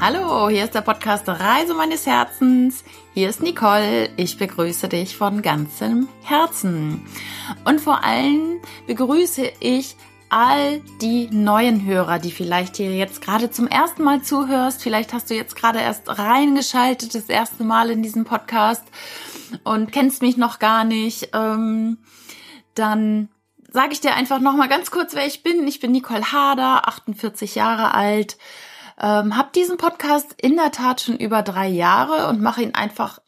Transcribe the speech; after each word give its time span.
Hallo, 0.00 0.48
hier 0.48 0.62
ist 0.62 0.76
der 0.76 0.82
Podcast 0.82 1.28
Reise 1.28 1.74
meines 1.74 2.06
Herzens. 2.06 2.84
Hier 3.14 3.28
ist 3.28 3.42
Nicole. 3.42 4.10
Ich 4.16 4.38
begrüße 4.38 4.88
dich 4.88 5.16
von 5.16 5.42
ganzem 5.42 6.06
Herzen. 6.22 7.04
Und 7.64 7.80
vor 7.80 8.04
allem 8.04 8.60
begrüße 8.86 9.50
ich 9.58 9.96
all 10.28 10.80
die 11.00 11.28
neuen 11.32 11.84
Hörer, 11.84 12.20
die 12.20 12.30
vielleicht 12.30 12.76
hier 12.76 12.94
jetzt 12.94 13.20
gerade 13.22 13.50
zum 13.50 13.66
ersten 13.66 14.04
Mal 14.04 14.22
zuhörst. 14.22 14.84
Vielleicht 14.84 15.12
hast 15.12 15.30
du 15.30 15.34
jetzt 15.34 15.56
gerade 15.56 15.80
erst 15.80 16.16
reingeschaltet, 16.16 17.16
das 17.16 17.28
erste 17.28 17.64
Mal 17.64 17.90
in 17.90 18.04
diesem 18.04 18.24
Podcast 18.24 18.84
und 19.64 19.90
kennst 19.90 20.22
mich 20.22 20.36
noch 20.36 20.60
gar 20.60 20.84
nicht. 20.84 21.30
Ähm, 21.32 21.98
dann 22.76 23.30
sage 23.72 23.94
ich 23.94 24.00
dir 24.00 24.14
einfach 24.14 24.38
noch 24.38 24.54
mal 24.54 24.68
ganz 24.68 24.92
kurz, 24.92 25.16
wer 25.16 25.26
ich 25.26 25.42
bin. 25.42 25.66
Ich 25.66 25.80
bin 25.80 25.90
Nicole 25.90 26.32
Hader, 26.32 26.86
48 26.86 27.56
Jahre 27.56 27.94
alt, 27.94 28.38
ähm, 29.00 29.36
habe 29.36 29.50
diesen 29.54 29.76
Podcast 29.76 30.34
in 30.40 30.56
der 30.56 30.72
Tat 30.72 31.00
schon 31.00 31.16
über 31.16 31.42
drei 31.42 31.68
Jahre 31.68 32.28
und 32.28 32.40
mache 32.40 32.62
ihn 32.62 32.74
einfach 32.74 33.20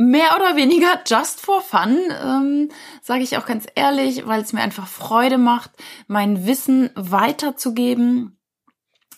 mehr 0.00 0.34
oder 0.36 0.56
weniger 0.56 1.00
just 1.06 1.40
for 1.40 1.60
fun, 1.60 1.98
ähm, 2.22 2.70
sage 3.02 3.22
ich 3.22 3.36
auch 3.36 3.44
ganz 3.44 3.66
ehrlich, 3.74 4.26
weil 4.26 4.40
es 4.40 4.54
mir 4.54 4.62
einfach 4.62 4.86
Freude 4.86 5.36
macht, 5.36 5.70
mein 6.06 6.46
Wissen 6.46 6.90
weiterzugeben. 6.94 8.38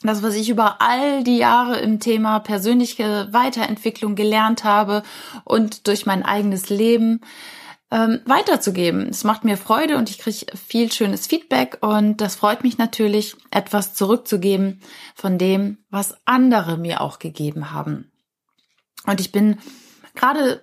Das, 0.02 0.24
was 0.24 0.34
ich 0.34 0.50
über 0.50 0.82
all 0.82 1.22
die 1.22 1.36
Jahre 1.36 1.78
im 1.78 2.00
Thema 2.00 2.40
persönliche 2.40 3.28
Weiterentwicklung 3.30 4.16
gelernt 4.16 4.64
habe 4.64 5.04
und 5.44 5.86
durch 5.86 6.06
mein 6.06 6.24
eigenes 6.24 6.68
Leben 6.70 7.20
ähm, 7.92 8.20
weiterzugeben. 8.24 9.08
Es 9.10 9.22
macht 9.22 9.44
mir 9.44 9.58
Freude 9.58 9.98
und 9.98 10.08
ich 10.08 10.18
kriege 10.18 10.46
viel 10.56 10.90
schönes 10.90 11.26
Feedback 11.26 11.76
und 11.82 12.22
das 12.22 12.34
freut 12.34 12.64
mich 12.64 12.78
natürlich, 12.78 13.36
etwas 13.50 13.92
zurückzugeben 13.92 14.80
von 15.14 15.36
dem, 15.36 15.76
was 15.90 16.16
andere 16.24 16.78
mir 16.78 17.02
auch 17.02 17.18
gegeben 17.18 17.70
haben. 17.70 18.10
Und 19.06 19.20
ich 19.20 19.30
bin 19.30 19.58
gerade 20.14 20.62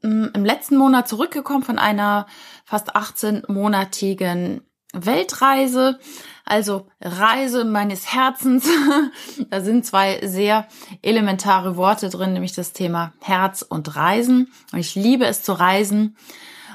mm, 0.00 0.28
im 0.32 0.44
letzten 0.46 0.78
Monat 0.78 1.08
zurückgekommen 1.08 1.62
von 1.62 1.78
einer 1.78 2.26
fast 2.64 2.96
18-monatigen 2.96 4.62
Weltreise, 4.94 5.98
also 6.46 6.86
Reise 7.02 7.66
meines 7.66 8.14
Herzens. 8.14 8.66
da 9.50 9.60
sind 9.60 9.84
zwei 9.84 10.26
sehr 10.26 10.66
elementare 11.02 11.76
Worte 11.76 12.08
drin, 12.08 12.32
nämlich 12.32 12.54
das 12.54 12.72
Thema 12.72 13.12
Herz 13.20 13.60
und 13.60 13.94
Reisen. 13.94 14.50
Und 14.72 14.78
ich 14.78 14.94
liebe 14.94 15.26
es 15.26 15.42
zu 15.42 15.52
reisen 15.52 16.16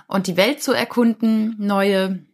und 0.07 0.27
die 0.27 0.37
Welt 0.37 0.63
zu 0.63 0.73
erkunden, 0.73 1.55
neue 1.59 2.25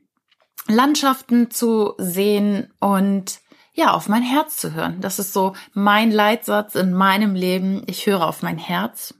Landschaften 0.67 1.51
zu 1.51 1.93
sehen 1.97 2.71
und 2.79 3.39
ja, 3.73 3.91
auf 3.91 4.07
mein 4.07 4.21
Herz 4.21 4.57
zu 4.57 4.73
hören. 4.73 5.01
Das 5.01 5.17
ist 5.17 5.33
so 5.33 5.53
mein 5.73 6.11
Leitsatz 6.11 6.75
in 6.75 6.93
meinem 6.93 7.33
Leben. 7.33 7.83
Ich 7.87 8.05
höre 8.05 8.27
auf 8.27 8.43
mein 8.43 8.59
Herz. 8.59 9.15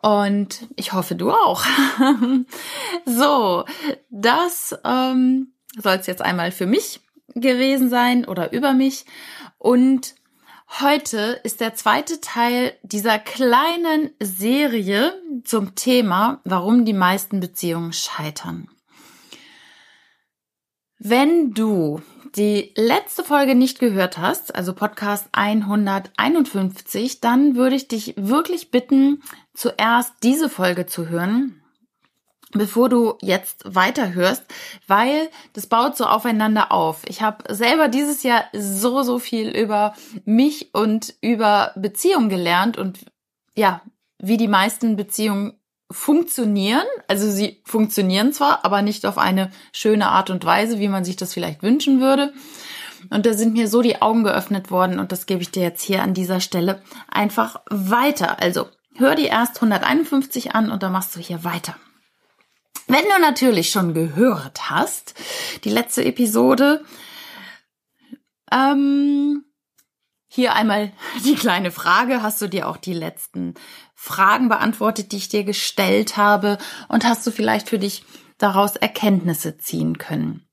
Und 0.00 0.68
ich 0.76 0.92
hoffe, 0.92 1.16
du 1.16 1.32
auch. 1.32 1.64
so, 3.06 3.64
das 4.10 4.78
ähm, 4.84 5.52
soll 5.76 5.96
es 5.96 6.06
jetzt 6.06 6.22
einmal 6.22 6.52
für 6.52 6.66
mich 6.66 7.00
gewesen 7.34 7.90
sein 7.90 8.24
oder 8.24 8.52
über 8.52 8.72
mich. 8.72 9.04
Und 9.58 10.14
heute 10.80 11.40
ist 11.44 11.60
der 11.60 11.74
zweite 11.74 12.20
Teil 12.20 12.76
dieser 12.82 13.18
kleinen 13.18 14.10
Serie 14.20 15.14
zum 15.44 15.74
Thema, 15.74 16.40
warum 16.44 16.84
die 16.84 16.92
meisten 16.92 17.40
Beziehungen 17.40 17.92
scheitern. 17.92 18.68
Wenn 20.98 21.52
du 21.52 22.00
die 22.36 22.72
letzte 22.76 23.24
Folge 23.24 23.54
nicht 23.54 23.78
gehört 23.78 24.18
hast, 24.18 24.54
also 24.54 24.72
Podcast 24.72 25.28
151, 25.32 27.20
dann 27.20 27.56
würde 27.56 27.76
ich 27.76 27.88
dich 27.88 28.14
wirklich 28.16 28.70
bitten, 28.70 29.22
zuerst 29.52 30.14
diese 30.22 30.48
Folge 30.48 30.86
zu 30.86 31.08
hören, 31.08 31.63
bevor 32.54 32.88
du 32.88 33.14
jetzt 33.20 33.62
weiterhörst, 33.66 34.44
weil 34.86 35.28
das 35.52 35.66
baut 35.66 35.96
so 35.96 36.04
aufeinander 36.04 36.72
auf. 36.72 37.02
Ich 37.06 37.20
habe 37.20 37.52
selber 37.52 37.88
dieses 37.88 38.22
Jahr 38.22 38.44
so, 38.52 39.02
so 39.02 39.18
viel 39.18 39.48
über 39.48 39.94
mich 40.24 40.74
und 40.74 41.14
über 41.20 41.72
Beziehungen 41.76 42.28
gelernt 42.28 42.78
und 42.78 43.06
ja, 43.56 43.82
wie 44.18 44.36
die 44.36 44.48
meisten 44.48 44.96
Beziehungen 44.96 45.58
funktionieren. 45.90 46.86
Also 47.08 47.30
sie 47.30 47.60
funktionieren 47.64 48.32
zwar, 48.32 48.64
aber 48.64 48.82
nicht 48.82 49.04
auf 49.06 49.18
eine 49.18 49.50
schöne 49.72 50.08
Art 50.08 50.30
und 50.30 50.44
Weise, 50.44 50.78
wie 50.78 50.88
man 50.88 51.04
sich 51.04 51.16
das 51.16 51.34
vielleicht 51.34 51.62
wünschen 51.62 52.00
würde. 52.00 52.32
Und 53.10 53.26
da 53.26 53.34
sind 53.34 53.52
mir 53.52 53.68
so 53.68 53.82
die 53.82 54.00
Augen 54.00 54.24
geöffnet 54.24 54.70
worden 54.70 54.98
und 54.98 55.12
das 55.12 55.26
gebe 55.26 55.42
ich 55.42 55.50
dir 55.50 55.62
jetzt 55.62 55.82
hier 55.82 56.02
an 56.02 56.14
dieser 56.14 56.40
Stelle 56.40 56.82
einfach 57.10 57.60
weiter. 57.68 58.40
Also 58.40 58.68
hör 58.96 59.14
die 59.14 59.26
erst 59.26 59.56
151 59.56 60.54
an 60.54 60.70
und 60.70 60.82
dann 60.82 60.92
machst 60.92 61.14
du 61.14 61.20
hier 61.20 61.44
weiter. 61.44 61.76
Wenn 62.86 63.04
du 63.04 63.20
natürlich 63.20 63.70
schon 63.70 63.94
gehört 63.94 64.70
hast, 64.70 65.14
die 65.64 65.70
letzte 65.70 66.04
Episode, 66.04 66.84
ähm, 68.52 69.44
hier 70.34 70.54
einmal 70.54 70.92
die 71.24 71.36
kleine 71.36 71.70
Frage. 71.70 72.22
Hast 72.22 72.42
du 72.42 72.48
dir 72.48 72.68
auch 72.68 72.76
die 72.76 72.92
letzten 72.92 73.54
Fragen 73.94 74.48
beantwortet, 74.48 75.12
die 75.12 75.18
ich 75.18 75.28
dir 75.28 75.44
gestellt 75.44 76.16
habe? 76.16 76.58
Und 76.88 77.04
hast 77.04 77.24
du 77.26 77.30
vielleicht 77.30 77.68
für 77.68 77.78
dich 77.78 78.04
daraus 78.36 78.74
Erkenntnisse 78.74 79.58
ziehen 79.58 79.96
können? 79.96 80.44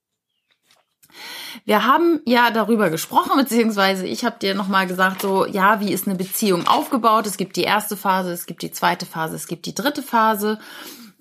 Wir 1.65 1.85
haben 1.85 2.21
ja 2.25 2.51
darüber 2.51 2.89
gesprochen, 2.89 3.31
beziehungsweise 3.35 4.05
ich 4.05 4.23
habe 4.23 4.39
dir 4.39 4.53
nochmal 4.53 4.87
gesagt, 4.87 5.23
so, 5.23 5.45
ja, 5.45 5.79
wie 5.79 5.91
ist 5.91 6.07
eine 6.07 6.15
Beziehung 6.15 6.67
aufgebaut? 6.67 7.25
Es 7.25 7.37
gibt 7.37 7.57
die 7.57 7.63
erste 7.63 7.97
Phase, 7.97 8.31
es 8.31 8.45
gibt 8.45 8.61
die 8.61 8.71
zweite 8.71 9.05
Phase, 9.05 9.35
es 9.35 9.47
gibt 9.47 9.65
die 9.65 9.75
dritte 9.75 10.03
Phase. 10.03 10.59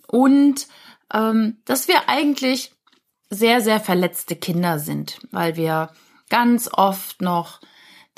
Und 0.07 0.67
dass 1.13 1.89
wir 1.89 2.09
eigentlich 2.09 2.73
sehr, 3.31 3.61
sehr 3.61 3.81
verletzte 3.81 4.37
Kinder 4.37 4.79
sind, 4.79 5.19
weil 5.31 5.57
wir 5.57 5.91
ganz 6.29 6.69
oft 6.73 7.23
noch 7.23 7.61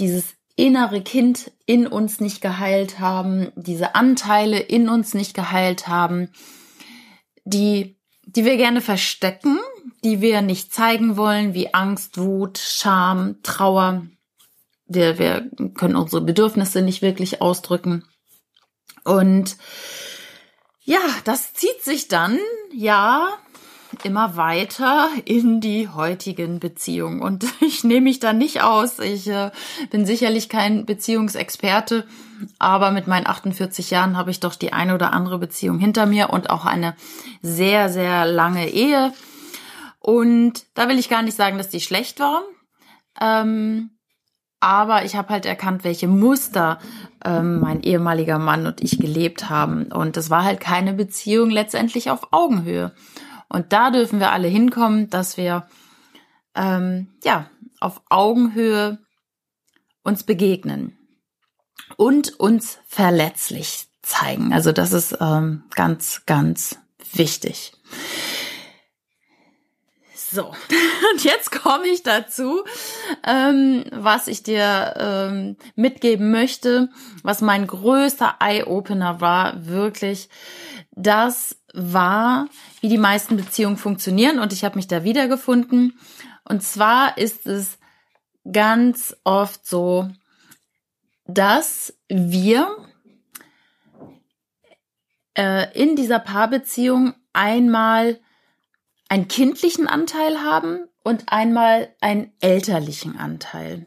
dieses 0.00 0.34
innere 0.56 1.02
Kind 1.02 1.50
in 1.66 1.86
uns 1.86 2.20
nicht 2.20 2.40
geheilt 2.40 2.98
haben, 2.98 3.50
diese 3.56 3.94
Anteile 3.94 4.58
in 4.58 4.88
uns 4.88 5.14
nicht 5.14 5.34
geheilt 5.34 5.88
haben, 5.88 6.28
die, 7.44 7.98
die 8.24 8.44
wir 8.44 8.56
gerne 8.56 8.80
verstecken, 8.80 9.58
die 10.04 10.20
wir 10.20 10.42
nicht 10.42 10.72
zeigen 10.72 11.16
wollen, 11.16 11.54
wie 11.54 11.72
Angst, 11.74 12.18
Wut, 12.18 12.58
Scham, 12.58 13.36
Trauer. 13.42 14.06
Wir, 14.86 15.18
wir 15.18 15.50
können 15.74 15.96
unsere 15.96 16.22
Bedürfnisse 16.22 16.82
nicht 16.82 17.02
wirklich 17.02 17.40
ausdrücken. 17.40 18.04
Und 19.04 19.56
ja, 20.84 21.00
das 21.24 21.54
zieht 21.54 21.82
sich 21.82 22.08
dann, 22.08 22.38
ja, 22.72 23.28
immer 24.04 24.36
weiter 24.36 25.10
in 25.24 25.60
die 25.60 25.88
heutigen 25.88 26.60
Beziehungen. 26.60 27.20
Und 27.20 27.44
ich 27.60 27.84
nehme 27.84 28.02
mich 28.02 28.20
da 28.20 28.32
nicht 28.32 28.62
aus. 28.62 28.98
Ich 28.98 29.28
äh, 29.28 29.50
bin 29.90 30.06
sicherlich 30.06 30.48
kein 30.48 30.86
Beziehungsexperte, 30.86 32.06
aber 32.58 32.90
mit 32.90 33.06
meinen 33.06 33.26
48 33.26 33.90
Jahren 33.90 34.16
habe 34.16 34.30
ich 34.30 34.40
doch 34.40 34.54
die 34.54 34.72
eine 34.72 34.94
oder 34.94 35.12
andere 35.12 35.38
Beziehung 35.38 35.78
hinter 35.78 36.06
mir 36.06 36.30
und 36.30 36.50
auch 36.50 36.64
eine 36.64 36.96
sehr, 37.42 37.88
sehr 37.88 38.26
lange 38.26 38.68
Ehe. 38.70 39.12
Und 40.00 40.64
da 40.74 40.88
will 40.88 40.98
ich 40.98 41.08
gar 41.08 41.22
nicht 41.22 41.36
sagen, 41.36 41.58
dass 41.58 41.68
die 41.68 41.80
schlecht 41.80 42.18
war. 42.18 42.42
Ähm, 43.20 43.90
aber 44.62 45.04
ich 45.04 45.16
habe 45.16 45.30
halt 45.30 45.44
erkannt, 45.44 45.82
welche 45.82 46.06
Muster 46.06 46.78
ähm, 47.24 47.60
mein 47.60 47.82
ehemaliger 47.82 48.38
Mann 48.38 48.66
und 48.66 48.80
ich 48.80 48.98
gelebt 48.98 49.50
haben. 49.50 49.90
Und 49.90 50.16
das 50.16 50.30
war 50.30 50.44
halt 50.44 50.60
keine 50.60 50.92
Beziehung 50.92 51.50
letztendlich 51.50 52.10
auf 52.10 52.28
Augenhöhe. 52.32 52.92
Und 53.48 53.72
da 53.72 53.90
dürfen 53.90 54.20
wir 54.20 54.30
alle 54.30 54.48
hinkommen, 54.48 55.10
dass 55.10 55.36
wir 55.36 55.66
ähm, 56.54 57.08
ja 57.24 57.50
auf 57.80 58.02
Augenhöhe 58.08 58.98
uns 60.04 60.22
begegnen 60.22 60.96
und 61.96 62.38
uns 62.38 62.78
verletzlich 62.86 63.88
zeigen. 64.02 64.52
Also 64.52 64.70
das 64.70 64.92
ist 64.92 65.16
ähm, 65.20 65.64
ganz, 65.74 66.22
ganz 66.24 66.78
wichtig. 67.12 67.72
So, 70.32 70.46
und 71.12 71.24
jetzt 71.24 71.52
komme 71.52 71.88
ich 71.88 72.02
dazu, 72.02 72.64
ähm, 73.26 73.84
was 73.92 74.28
ich 74.28 74.42
dir 74.42 74.94
ähm, 74.96 75.56
mitgeben 75.76 76.30
möchte, 76.30 76.88
was 77.22 77.42
mein 77.42 77.66
größter 77.66 78.36
Eye-Opener 78.40 79.20
war, 79.20 79.66
wirklich, 79.66 80.30
das 80.92 81.58
war, 81.74 82.48
wie 82.80 82.88
die 82.88 82.98
meisten 82.98 83.36
Beziehungen 83.36 83.76
funktionieren. 83.76 84.38
Und 84.38 84.54
ich 84.54 84.64
habe 84.64 84.76
mich 84.76 84.88
da 84.88 85.04
wiedergefunden. 85.04 85.98
Und 86.44 86.62
zwar 86.62 87.18
ist 87.18 87.46
es 87.46 87.78
ganz 88.50 89.14
oft 89.24 89.66
so, 89.66 90.08
dass 91.26 91.94
wir 92.08 92.74
äh, 95.36 95.78
in 95.78 95.94
dieser 95.94 96.18
Paarbeziehung 96.20 97.14
einmal 97.34 98.18
einen 99.12 99.28
kindlichen 99.28 99.88
Anteil 99.88 100.40
haben 100.40 100.88
und 101.04 101.24
einmal 101.26 101.94
einen 102.00 102.32
elterlichen 102.40 103.18
Anteil. 103.18 103.86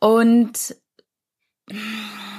Und 0.00 0.74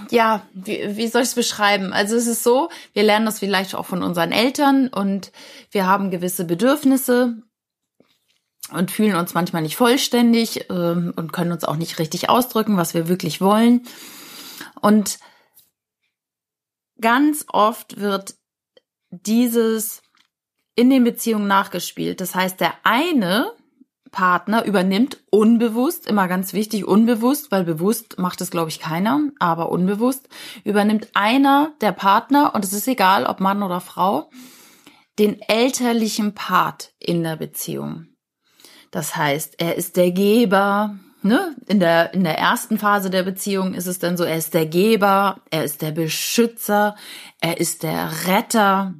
ja, 0.09 0.47
wie, 0.51 0.97
wie 0.97 1.07
soll 1.07 1.21
ich 1.21 1.27
es 1.27 1.35
beschreiben? 1.35 1.93
Also 1.93 2.15
es 2.15 2.25
ist 2.25 2.41
so, 2.41 2.69
wir 2.93 3.03
lernen 3.03 3.27
das 3.27 3.37
vielleicht 3.37 3.75
auch 3.75 3.85
von 3.85 4.01
unseren 4.01 4.31
Eltern 4.31 4.87
und 4.87 5.31
wir 5.69 5.85
haben 5.85 6.09
gewisse 6.09 6.43
Bedürfnisse 6.43 7.43
und 8.71 8.89
fühlen 8.89 9.15
uns 9.15 9.35
manchmal 9.35 9.61
nicht 9.61 9.75
vollständig 9.75 10.71
ähm, 10.71 11.13
und 11.15 11.31
können 11.31 11.51
uns 11.51 11.65
auch 11.65 11.75
nicht 11.75 11.99
richtig 11.99 12.29
ausdrücken, 12.29 12.77
was 12.77 12.95
wir 12.95 13.07
wirklich 13.07 13.41
wollen. 13.41 13.83
Und 14.81 15.19
ganz 16.99 17.45
oft 17.47 17.99
wird 17.99 18.33
dieses 19.11 20.01
in 20.75 20.89
den 20.89 21.03
Beziehungen 21.03 21.47
nachgespielt. 21.47 22.21
Das 22.21 22.35
heißt, 22.35 22.59
der 22.59 22.73
eine 22.83 23.51
Partner 24.11 24.63
übernimmt 24.63 25.17
unbewusst, 25.29 26.07
immer 26.07 26.27
ganz 26.27 26.53
wichtig, 26.53 26.85
unbewusst, 26.85 27.51
weil 27.51 27.65
bewusst 27.65 28.17
macht 28.17 28.39
es, 28.39 28.49
glaube 28.49 28.69
ich, 28.69 28.79
keiner, 28.79 29.19
aber 29.39 29.69
unbewusst, 29.69 30.29
übernimmt 30.63 31.09
einer 31.13 31.73
der 31.81 31.91
Partner, 31.91 32.55
und 32.55 32.63
es 32.63 32.71
ist 32.71 32.87
egal, 32.87 33.25
ob 33.25 33.41
Mann 33.41 33.61
oder 33.61 33.81
Frau, 33.81 34.29
den 35.19 35.41
elterlichen 35.41 36.33
Part 36.33 36.93
in 36.99 37.23
der 37.23 37.35
Beziehung. 37.35 38.07
Das 38.89 39.17
heißt, 39.17 39.55
er 39.57 39.75
ist 39.75 39.97
der 39.97 40.11
Geber, 40.11 40.97
ne? 41.21 41.55
In 41.67 41.81
der, 41.81 42.13
in 42.13 42.23
der 42.23 42.37
ersten 42.37 42.79
Phase 42.79 43.09
der 43.09 43.23
Beziehung 43.23 43.73
ist 43.73 43.87
es 43.87 43.99
dann 43.99 44.15
so, 44.15 44.23
er 44.23 44.37
ist 44.37 44.53
der 44.53 44.65
Geber, 44.65 45.41
er 45.51 45.65
ist 45.65 45.81
der 45.81 45.91
Beschützer, 45.91 46.95
er 47.41 47.59
ist 47.59 47.83
der 47.83 48.27
Retter, 48.27 48.93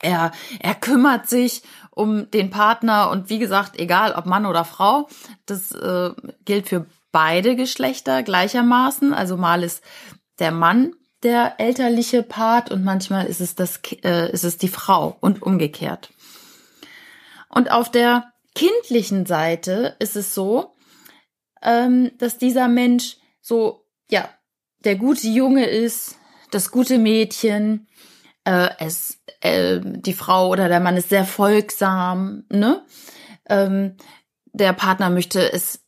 er, 0.00 0.32
er 0.58 0.74
kümmert 0.74 1.28
sich 1.28 1.62
um 1.90 2.30
den 2.30 2.50
Partner 2.50 3.10
und 3.10 3.28
wie 3.28 3.38
gesagt, 3.38 3.78
egal 3.78 4.12
ob 4.12 4.26
Mann 4.26 4.46
oder 4.46 4.64
Frau, 4.64 5.08
das 5.46 5.72
äh, 5.72 6.10
gilt 6.44 6.68
für 6.68 6.86
beide 7.12 7.56
Geschlechter 7.56 8.22
gleichermaßen. 8.22 9.12
Also 9.12 9.36
mal 9.36 9.62
ist 9.62 9.82
der 10.38 10.52
Mann 10.52 10.94
der 11.22 11.60
elterliche 11.60 12.22
Part 12.22 12.70
und 12.70 12.84
manchmal 12.84 13.26
ist 13.26 13.40
es 13.40 13.54
das 13.54 13.80
äh, 14.02 14.32
ist 14.32 14.44
es 14.44 14.56
die 14.56 14.68
Frau 14.68 15.16
und 15.20 15.42
umgekehrt. 15.42 16.10
Und 17.48 17.70
auf 17.70 17.90
der 17.90 18.32
kindlichen 18.54 19.26
Seite 19.26 19.96
ist 19.98 20.16
es 20.16 20.34
so, 20.34 20.74
ähm, 21.62 22.12
dass 22.18 22.38
dieser 22.38 22.68
Mensch 22.68 23.16
so 23.40 23.84
ja 24.10 24.28
der 24.84 24.96
gute 24.96 25.28
Junge 25.28 25.66
ist, 25.66 26.16
das 26.50 26.70
gute 26.70 26.98
Mädchen, 26.98 27.86
äh, 28.50 28.70
es, 28.78 29.20
äh, 29.40 29.80
die 29.80 30.12
Frau 30.12 30.48
oder 30.48 30.68
der 30.68 30.80
Mann 30.80 30.96
ist 30.96 31.08
sehr 31.08 31.24
folgsam, 31.24 32.44
ne? 32.50 32.84
Ähm, 33.48 33.96
der 34.52 34.72
Partner 34.72 35.08
möchte 35.08 35.52
es 35.52 35.84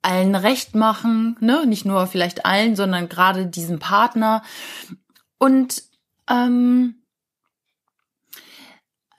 allen 0.00 0.34
recht 0.34 0.74
machen, 0.74 1.36
ne? 1.40 1.66
Nicht 1.66 1.84
nur 1.84 2.06
vielleicht 2.06 2.46
allen, 2.46 2.76
sondern 2.76 3.10
gerade 3.10 3.46
diesem 3.46 3.78
Partner. 3.78 4.42
Und 5.36 5.82
ähm, 6.30 7.02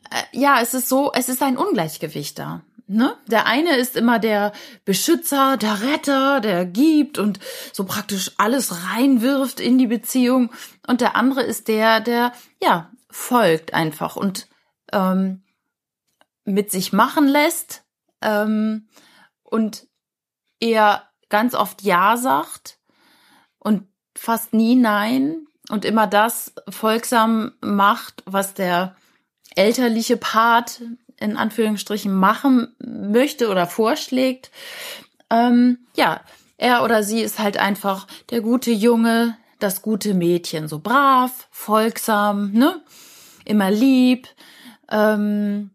äh, 0.09 0.23
ja, 0.31 0.59
es 0.61 0.73
ist 0.73 0.89
so, 0.89 1.11
es 1.13 1.29
ist 1.29 1.43
ein 1.43 1.57
Ungleichgewicht 1.57 2.39
da. 2.39 2.63
Ne? 2.91 3.15
Der 3.27 3.45
eine 3.45 3.77
ist 3.77 3.95
immer 3.95 4.17
der 4.17 4.51
Beschützer, 4.83 5.57
der 5.57 5.83
Retter, 5.83 6.39
der 6.39 6.65
gibt 6.65 7.19
und 7.19 7.39
so 7.71 7.83
praktisch 7.85 8.31
alles 8.37 8.87
reinwirft 8.87 9.59
in 9.59 9.77
die 9.77 9.85
Beziehung. 9.85 10.51
Und 10.87 10.99
der 10.99 11.15
andere 11.15 11.43
ist 11.43 11.67
der, 11.67 11.99
der 11.99 12.33
ja 12.59 12.89
folgt 13.11 13.75
einfach 13.75 14.15
und 14.15 14.47
ähm, 14.91 15.43
mit 16.45 16.71
sich 16.71 16.91
machen 16.91 17.27
lässt 17.27 17.83
ähm, 18.23 18.89
und 19.43 19.85
eher 20.59 21.03
ganz 21.29 21.53
oft 21.53 21.83
Ja 21.83 22.17
sagt 22.17 22.79
und 23.59 23.87
fast 24.17 24.51
nie 24.51 24.75
Nein 24.75 25.45
und 25.69 25.85
immer 25.85 26.07
das 26.07 26.53
folgsam 26.67 27.51
macht, 27.61 28.23
was 28.25 28.55
der 28.55 28.95
elterliche 29.55 30.17
Part 30.17 30.81
in 31.19 31.37
Anführungsstrichen 31.37 32.13
machen 32.13 32.75
möchte 32.79 33.49
oder 33.49 33.67
vorschlägt. 33.67 34.51
Ähm, 35.29 35.79
ja, 35.95 36.21
er 36.57 36.83
oder 36.83 37.03
sie 37.03 37.21
ist 37.21 37.39
halt 37.39 37.57
einfach 37.57 38.07
der 38.31 38.41
gute 38.41 38.71
Junge, 38.71 39.37
das 39.59 39.81
gute 39.81 40.13
Mädchen, 40.13 40.67
so 40.67 40.79
brav, 40.79 41.47
folgsam, 41.51 42.51
ne? 42.51 42.81
Immer 43.45 43.71
lieb, 43.71 44.27
ähm, 44.89 45.71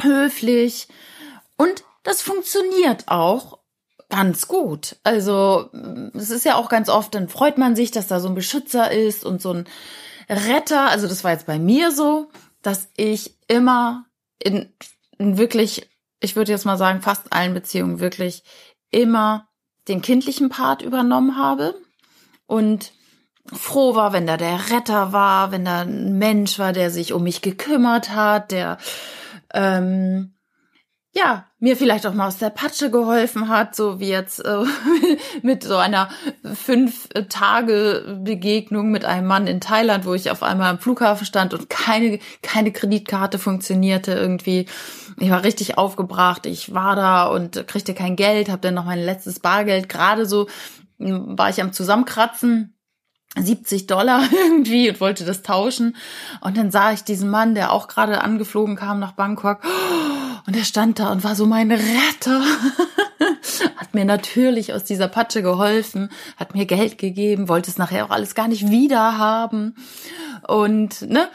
höflich. 0.00 0.88
Und 1.56 1.84
das 2.02 2.22
funktioniert 2.22 3.08
auch 3.08 3.58
ganz 4.08 4.46
gut. 4.46 4.96
Also 5.04 5.70
es 6.14 6.30
ist 6.30 6.44
ja 6.44 6.56
auch 6.56 6.68
ganz 6.68 6.88
oft, 6.88 7.14
dann 7.14 7.28
freut 7.28 7.56
man 7.56 7.74
sich, 7.74 7.90
dass 7.90 8.08
da 8.08 8.20
so 8.20 8.28
ein 8.28 8.34
Beschützer 8.34 8.90
ist 8.90 9.24
und 9.24 9.40
so 9.40 9.54
ein 9.54 9.66
Retter. 10.28 10.90
Also 10.90 11.08
das 11.08 11.24
war 11.24 11.32
jetzt 11.32 11.46
bei 11.46 11.58
mir 11.58 11.92
so, 11.92 12.28
dass 12.60 12.88
ich 12.96 13.36
immer 13.48 14.04
in, 14.42 14.72
in 15.18 15.38
wirklich, 15.38 15.88
ich 16.20 16.36
würde 16.36 16.52
jetzt 16.52 16.66
mal 16.66 16.78
sagen, 16.78 17.02
fast 17.02 17.32
allen 17.32 17.54
Beziehungen 17.54 18.00
wirklich 18.00 18.42
immer 18.90 19.48
den 19.88 20.02
kindlichen 20.02 20.48
Part 20.48 20.82
übernommen 20.82 21.36
habe 21.36 21.74
und 22.46 22.92
froh 23.52 23.94
war, 23.94 24.12
wenn 24.12 24.26
da 24.26 24.36
der 24.36 24.70
Retter 24.70 25.12
war, 25.12 25.50
wenn 25.50 25.64
da 25.64 25.80
ein 25.80 26.18
Mensch 26.18 26.58
war, 26.58 26.72
der 26.72 26.90
sich 26.90 27.12
um 27.12 27.24
mich 27.24 27.42
gekümmert 27.42 28.10
hat, 28.10 28.52
der 28.52 28.78
ähm, 29.52 30.34
ja, 31.14 31.46
mir 31.58 31.76
vielleicht 31.76 32.06
auch 32.06 32.14
mal 32.14 32.26
aus 32.26 32.38
der 32.38 32.48
Patsche 32.48 32.90
geholfen 32.90 33.50
hat, 33.50 33.76
so 33.76 34.00
wie 34.00 34.08
jetzt 34.08 34.40
äh, 34.40 34.64
mit 35.42 35.62
so 35.62 35.76
einer 35.76 36.08
fünf 36.54 37.08
Tage 37.28 38.18
Begegnung 38.24 38.90
mit 38.90 39.04
einem 39.04 39.26
Mann 39.26 39.46
in 39.46 39.60
Thailand, 39.60 40.06
wo 40.06 40.14
ich 40.14 40.30
auf 40.30 40.42
einmal 40.42 40.70
am 40.70 40.78
Flughafen 40.78 41.26
stand 41.26 41.52
und 41.52 41.68
keine 41.68 42.18
keine 42.40 42.72
Kreditkarte 42.72 43.38
funktionierte 43.38 44.12
irgendwie. 44.12 44.66
Ich 45.18 45.30
war 45.30 45.44
richtig 45.44 45.76
aufgebracht, 45.76 46.46
ich 46.46 46.72
war 46.72 46.96
da 46.96 47.26
und 47.26 47.66
kriegte 47.68 47.92
kein 47.92 48.16
Geld, 48.16 48.48
habe 48.48 48.62
dann 48.62 48.74
noch 48.74 48.86
mein 48.86 49.04
letztes 49.04 49.38
Bargeld 49.38 49.90
gerade 49.90 50.24
so 50.24 50.48
war 50.98 51.50
ich 51.50 51.60
am 51.60 51.72
zusammenkratzen 51.72 52.74
70 53.36 53.86
Dollar 53.86 54.22
irgendwie 54.44 54.88
und 54.88 55.00
wollte 55.00 55.24
das 55.24 55.42
tauschen. 55.42 55.96
Und 56.40 56.56
dann 56.56 56.70
sah 56.70 56.92
ich 56.92 57.04
diesen 57.04 57.30
Mann, 57.30 57.54
der 57.54 57.72
auch 57.72 57.88
gerade 57.88 58.22
angeflogen 58.22 58.76
kam 58.76 58.98
nach 59.00 59.12
Bangkok. 59.12 59.60
Und 60.46 60.56
er 60.56 60.64
stand 60.64 60.98
da 60.98 61.12
und 61.12 61.24
war 61.24 61.36
so 61.36 61.46
mein 61.46 61.70
Retter. 61.70 62.42
hat 63.76 63.94
mir 63.94 64.04
natürlich 64.04 64.72
aus 64.72 64.84
dieser 64.84 65.08
Patsche 65.08 65.42
geholfen, 65.42 66.10
hat 66.36 66.54
mir 66.54 66.66
Geld 66.66 66.98
gegeben, 66.98 67.48
wollte 67.48 67.70
es 67.70 67.78
nachher 67.78 68.04
auch 68.04 68.10
alles 68.10 68.34
gar 68.34 68.48
nicht 68.48 68.70
wieder 68.70 69.18
haben. 69.18 69.76
Und 70.48 71.02
ne, 71.02 71.28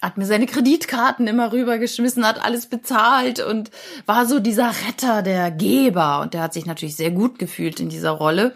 hat 0.00 0.16
mir 0.16 0.24
seine 0.24 0.46
Kreditkarten 0.46 1.26
immer 1.26 1.52
rübergeschmissen, 1.52 2.26
hat 2.26 2.42
alles 2.42 2.66
bezahlt 2.66 3.40
und 3.40 3.70
war 4.06 4.26
so 4.26 4.38
dieser 4.38 4.72
Retter, 4.86 5.22
der 5.22 5.50
Geber. 5.50 6.20
Und 6.20 6.32
der 6.32 6.42
hat 6.42 6.54
sich 6.54 6.64
natürlich 6.64 6.96
sehr 6.96 7.10
gut 7.10 7.38
gefühlt 7.38 7.80
in 7.80 7.88
dieser 7.90 8.10
Rolle. 8.10 8.54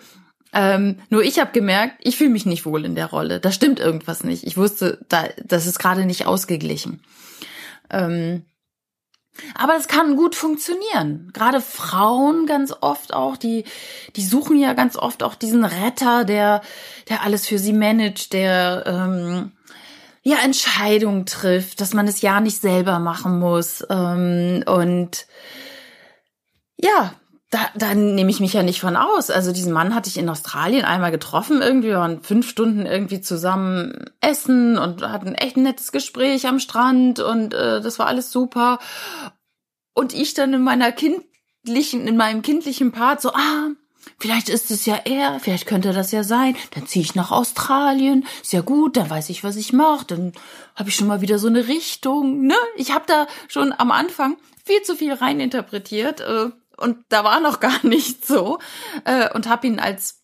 Ähm, 0.52 0.97
nur 1.11 1.23
ich 1.23 1.38
habe 1.38 1.52
gemerkt, 1.52 1.97
ich 2.00 2.16
fühle 2.16 2.30
mich 2.30 2.47
nicht 2.47 2.64
wohl 2.66 2.85
in 2.85 2.95
der 2.95 3.07
Rolle. 3.07 3.40
Da 3.40 3.52
stimmt 3.52 3.78
irgendwas 3.78 4.25
nicht. 4.25 4.45
Ich 4.45 4.57
wusste, 4.57 4.99
da, 5.09 5.25
das 5.45 5.66
ist 5.66 5.78
gerade 5.78 6.07
nicht 6.07 6.26
ausgeglichen. 6.26 7.00
Ähm, 7.90 8.45
aber 9.54 9.76
es 9.76 9.88
kann 9.88 10.16
gut 10.16 10.35
funktionieren. 10.35 11.30
Gerade 11.32 11.61
Frauen 11.61 12.47
ganz 12.47 12.75
oft 12.80 13.14
auch, 13.14 13.37
die, 13.37 13.64
die 14.16 14.25
suchen 14.25 14.59
ja 14.59 14.73
ganz 14.73 14.97
oft 14.97 15.23
auch 15.23 15.35
diesen 15.35 15.64
Retter, 15.64 16.25
der, 16.25 16.62
der 17.09 17.23
alles 17.23 17.47
für 17.47 17.59
sie 17.59 17.73
managt, 17.73 18.32
der 18.32 18.85
ähm, 18.87 19.52
ja 20.23 20.37
Entscheidungen 20.44 21.26
trifft, 21.26 21.80
dass 21.80 21.94
man 21.94 22.06
es 22.09 22.20
ja 22.20 22.40
nicht 22.40 22.61
selber 22.61 22.99
machen 22.99 23.38
muss. 23.38 23.85
Ähm, 23.88 24.62
und 24.66 25.26
ja, 26.76 27.14
da, 27.50 27.69
da 27.75 27.95
nehme 27.95 28.30
ich 28.30 28.38
mich 28.38 28.52
ja 28.52 28.62
nicht 28.62 28.80
von 28.80 28.97
aus. 28.97 29.28
Also 29.28 29.52
diesen 29.52 29.73
Mann 29.73 29.95
hatte 29.95 30.09
ich 30.09 30.16
in 30.16 30.28
Australien 30.28 30.85
einmal 30.85 31.11
getroffen, 31.11 31.62
irgendwie 31.62 31.92
waren 31.92 32.23
fünf 32.23 32.49
Stunden 32.49 32.87
irgendwie 32.87 33.21
zusammen 33.21 34.04
essen 34.21 34.78
und 34.78 35.02
hatten 35.02 35.35
echt 35.35 35.57
ein 35.57 35.64
nettes 35.64 35.90
Gespräch 35.90 36.47
am 36.47 36.61
Strand 36.61 37.19
und 37.19 37.52
äh, 37.52 37.80
das 37.80 37.99
war 37.99 38.07
alles 38.07 38.30
super. 38.30 38.78
Und 39.95 40.14
ich 40.14 40.35
dann 40.35 40.54
in 40.54 40.62
meiner 40.62 40.92
kindlichen, 40.92 42.07
in 42.07 42.16
meinem 42.16 42.42
kindlichen 42.42 42.92
Part 42.92 43.21
so, 43.21 43.33
ah, 43.33 43.71
vielleicht 44.21 44.49
ist 44.49 44.71
es 44.71 44.87
ja 44.87 45.00
er, 45.04 45.40
vielleicht 45.40 45.66
könnte 45.66 45.92
das 45.92 46.12
ja 46.12 46.23
sein. 46.23 46.54
Dann 46.76 46.87
ziehe 46.87 47.04
ich 47.04 47.16
nach 47.16 47.33
Australien, 47.33 48.26
ist 48.40 48.52
ja 48.52 48.61
gut, 48.61 48.97
dann 48.97 49.11
weiß 49.11 49.28
ich, 49.28 49.42
was 49.42 49.57
ich 49.57 49.73
mache, 49.73 50.07
dann 50.07 50.35
habe 50.76 50.88
ich 50.88 50.95
schon 50.95 51.09
mal 51.09 51.21
wieder 51.21 51.40
so 51.40 51.49
eine 51.49 51.66
Richtung. 51.66 52.47
Ne? 52.47 52.54
Ich 52.76 52.92
habe 52.92 53.07
da 53.09 53.26
schon 53.49 53.75
am 53.76 53.90
Anfang 53.90 54.37
viel 54.64 54.83
zu 54.83 54.95
viel 54.95 55.12
reininterpretiert. 55.12 56.21
Äh, 56.21 56.50
und 56.81 56.99
da 57.09 57.25
war 57.25 57.41
noch 57.41 57.61
gar 57.61 57.79
nicht 57.87 58.27
so 58.27 58.59
äh, 59.05 59.33
und 59.33 59.49
habe 59.49 59.67
ihn 59.67 59.79
als 59.79 60.21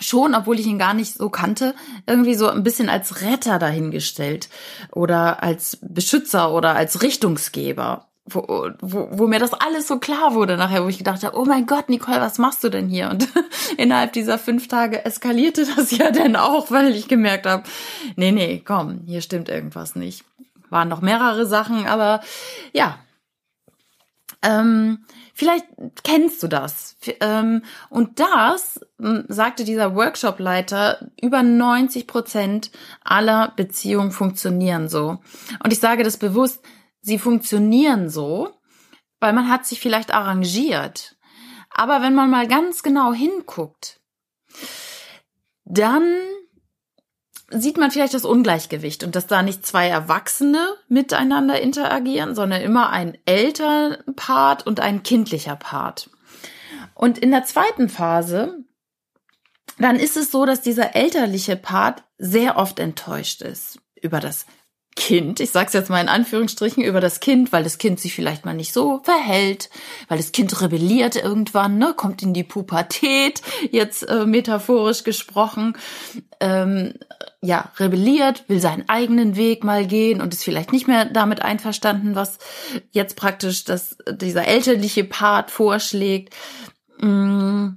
schon, 0.00 0.34
obwohl 0.34 0.58
ich 0.58 0.66
ihn 0.66 0.78
gar 0.78 0.94
nicht 0.94 1.14
so 1.14 1.28
kannte, 1.28 1.74
irgendwie 2.06 2.34
so 2.34 2.48
ein 2.48 2.62
bisschen 2.62 2.88
als 2.88 3.22
Retter 3.22 3.58
dahingestellt 3.58 4.48
oder 4.92 5.42
als 5.42 5.78
Beschützer 5.82 6.52
oder 6.52 6.74
als 6.74 7.02
Richtungsgeber. 7.02 8.06
wo, 8.26 8.70
wo, 8.80 9.08
wo 9.10 9.26
mir 9.26 9.38
das 9.38 9.54
alles 9.54 9.88
so 9.88 9.98
klar 9.98 10.34
wurde 10.34 10.56
nachher, 10.56 10.84
wo 10.84 10.88
ich 10.88 10.98
gedacht 10.98 11.24
habe, 11.24 11.36
oh 11.38 11.44
mein 11.44 11.66
Gott, 11.66 11.88
Nicole, 11.88 12.20
was 12.20 12.38
machst 12.38 12.62
du 12.62 12.68
denn 12.68 12.88
hier? 12.88 13.10
Und 13.10 13.26
innerhalb 13.76 14.12
dieser 14.12 14.38
fünf 14.38 14.68
Tage 14.68 15.04
eskalierte 15.04 15.66
das 15.76 15.90
ja 15.90 16.10
dann 16.10 16.36
auch, 16.36 16.70
weil 16.70 16.94
ich 16.94 17.08
gemerkt 17.08 17.46
habe, 17.46 17.64
nee, 18.16 18.32
nee, 18.32 18.62
komm, 18.64 19.00
hier 19.06 19.22
stimmt 19.22 19.48
irgendwas 19.48 19.96
nicht. 19.96 20.24
Waren 20.70 20.88
noch 20.88 21.00
mehrere 21.00 21.46
Sachen, 21.46 21.86
aber 21.86 22.20
ja. 22.72 22.98
Ähm, 24.42 25.04
vielleicht 25.38 25.66
kennst 26.02 26.42
du 26.42 26.48
das. 26.48 26.96
Ähm, 27.20 27.62
und 27.90 28.18
das, 28.18 28.80
sagte 29.28 29.62
dieser 29.62 29.94
Workshop-Leiter, 29.94 31.10
über 31.22 31.44
90 31.44 32.08
Prozent 32.08 32.72
aller 33.04 33.52
Beziehungen 33.54 34.10
funktionieren 34.10 34.88
so. 34.88 35.20
Und 35.62 35.72
ich 35.72 35.78
sage 35.78 36.02
das 36.02 36.16
bewusst, 36.16 36.64
sie 37.02 37.20
funktionieren 37.20 38.10
so, 38.10 38.50
weil 39.20 39.32
man 39.32 39.48
hat 39.48 39.64
sich 39.64 39.78
vielleicht 39.78 40.12
arrangiert. 40.12 41.16
Aber 41.70 42.02
wenn 42.02 42.16
man 42.16 42.30
mal 42.30 42.48
ganz 42.48 42.82
genau 42.82 43.12
hinguckt, 43.12 44.00
dann 45.64 46.02
sieht 47.50 47.78
man 47.78 47.90
vielleicht 47.90 48.14
das 48.14 48.24
Ungleichgewicht 48.24 49.04
und 49.04 49.16
dass 49.16 49.26
da 49.26 49.42
nicht 49.42 49.64
zwei 49.64 49.88
Erwachsene 49.88 50.76
miteinander 50.88 51.60
interagieren, 51.60 52.34
sondern 52.34 52.60
immer 52.60 52.90
ein 52.90 53.16
Elternpart 53.24 54.66
und 54.66 54.80
ein 54.80 55.02
kindlicher 55.02 55.56
Part. 55.56 56.10
Und 56.94 57.18
in 57.18 57.30
der 57.30 57.44
zweiten 57.44 57.88
Phase, 57.88 58.64
dann 59.78 59.96
ist 59.96 60.16
es 60.16 60.30
so, 60.30 60.44
dass 60.44 60.60
dieser 60.60 60.94
elterliche 60.94 61.56
Part 61.56 62.04
sehr 62.18 62.56
oft 62.56 62.80
enttäuscht 62.80 63.42
ist 63.42 63.78
über 64.00 64.20
das 64.20 64.46
Kind, 64.98 65.38
ich 65.38 65.52
sage 65.52 65.68
es 65.68 65.74
jetzt 65.74 65.90
mal 65.90 66.00
in 66.00 66.08
Anführungsstrichen, 66.08 66.82
über 66.82 67.00
das 67.00 67.20
Kind, 67.20 67.52
weil 67.52 67.62
das 67.62 67.78
Kind 67.78 68.00
sich 68.00 68.16
vielleicht 68.16 68.44
mal 68.44 68.54
nicht 68.54 68.72
so 68.72 69.00
verhält, 69.04 69.70
weil 70.08 70.18
das 70.18 70.32
Kind 70.32 70.60
rebelliert 70.60 71.14
irgendwann, 71.14 71.78
ne, 71.78 71.94
kommt 71.96 72.20
in 72.20 72.34
die 72.34 72.42
Pubertät, 72.42 73.40
jetzt 73.70 74.02
äh, 74.08 74.26
metaphorisch 74.26 75.04
gesprochen, 75.04 75.76
ähm, 76.40 76.94
ja, 77.40 77.70
rebelliert, 77.76 78.48
will 78.48 78.58
seinen 78.58 78.88
eigenen 78.88 79.36
Weg 79.36 79.62
mal 79.62 79.86
gehen 79.86 80.20
und 80.20 80.34
ist 80.34 80.42
vielleicht 80.42 80.72
nicht 80.72 80.88
mehr 80.88 81.04
damit 81.04 81.42
einverstanden, 81.42 82.16
was 82.16 82.38
jetzt 82.90 83.14
praktisch 83.14 83.62
das, 83.62 83.98
dieser 84.10 84.48
elterliche 84.48 85.04
Part 85.04 85.52
vorschlägt. 85.52 86.34
Mm 87.00 87.68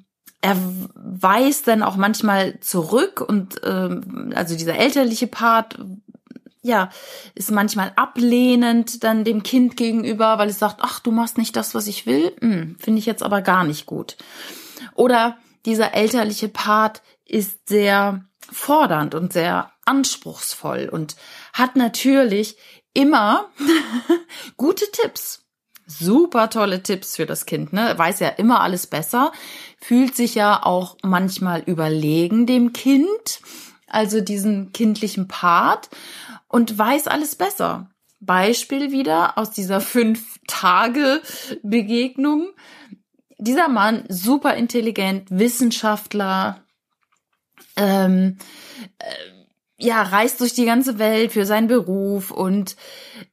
er 0.42 0.58
weist 0.96 1.68
dann 1.68 1.84
auch 1.84 1.98
manchmal 1.98 2.60
zurück 2.62 3.22
und 3.22 3.62
ähm, 3.64 4.34
also 4.36 4.58
dieser 4.58 4.76
elterliche 4.76 5.28
Part 5.28 5.78
ja, 6.62 6.90
ist 7.34 7.52
manchmal 7.52 7.92
ablehnend 7.96 9.04
dann 9.04 9.24
dem 9.24 9.44
Kind 9.44 9.78
gegenüber, 9.78 10.38
weil 10.38 10.50
es 10.50 10.60
sagt, 10.60 10.78
ach, 10.82 11.00
du 11.00 11.12
machst 11.12 11.38
nicht 11.38 11.56
das, 11.56 11.74
was 11.74 11.88
ich 11.88 12.06
will. 12.06 12.36
Hm, 12.40 12.76
Finde 12.80 13.00
ich 13.00 13.06
jetzt 13.06 13.24
aber 13.24 13.42
gar 13.42 13.64
nicht 13.64 13.86
gut. 13.86 14.18
Oder 14.94 15.38
dieser 15.66 15.94
elterliche 15.94 16.50
Part 16.50 17.02
ist 17.26 17.68
sehr 17.68 18.26
fordernd 18.52 19.16
und 19.16 19.34
sehr 19.34 19.72
anspruchsvoll 19.86 20.90
und 20.92 21.16
hat 21.54 21.76
natürlich 21.76 22.58
immer 22.94 23.50
gute 24.58 24.86
Tipps. 24.92 25.46
Super 25.88 26.50
tolle 26.50 26.84
Tipps 26.84 27.18
für 27.18 27.26
das 27.26 27.46
Kind, 27.46 27.74
ne? 27.74 27.94
Weiß 27.98 28.20
ja 28.20 28.30
immer 28.30 28.62
alles 28.62 28.88
besser, 28.88 29.32
fühlt 29.78 30.16
sich 30.16 30.36
ja 30.36 30.64
auch 30.64 30.96
manchmal 31.02 31.62
überlegen 31.62 32.46
dem 32.46 32.72
Kind, 32.72 33.42
also 33.94 34.22
diesen 34.22 34.72
kindlichen 34.72 35.28
Part 35.28 35.90
und 36.48 36.78
weiß 36.78 37.08
alles 37.08 37.36
besser. 37.36 37.90
Beispiel 38.20 38.92
wieder 38.92 39.38
aus 39.38 39.52
dieser 39.52 39.82
fünf 39.82 40.40
Tage 40.48 41.22
Begegnung. 41.64 42.50
Dieser 43.38 43.70
Mann, 43.70 44.04
super 44.08 44.56
intelligent, 44.56 45.32
Wissenschaftler, 45.32 46.64
ähm, 47.76 48.38
äh, 49.00 49.41
ja, 49.82 50.02
reist 50.04 50.40
durch 50.40 50.54
die 50.54 50.66
ganze 50.66 51.00
Welt 51.00 51.32
für 51.32 51.46
seinen 51.46 51.68
Beruf 51.68 52.32
und 52.32 52.76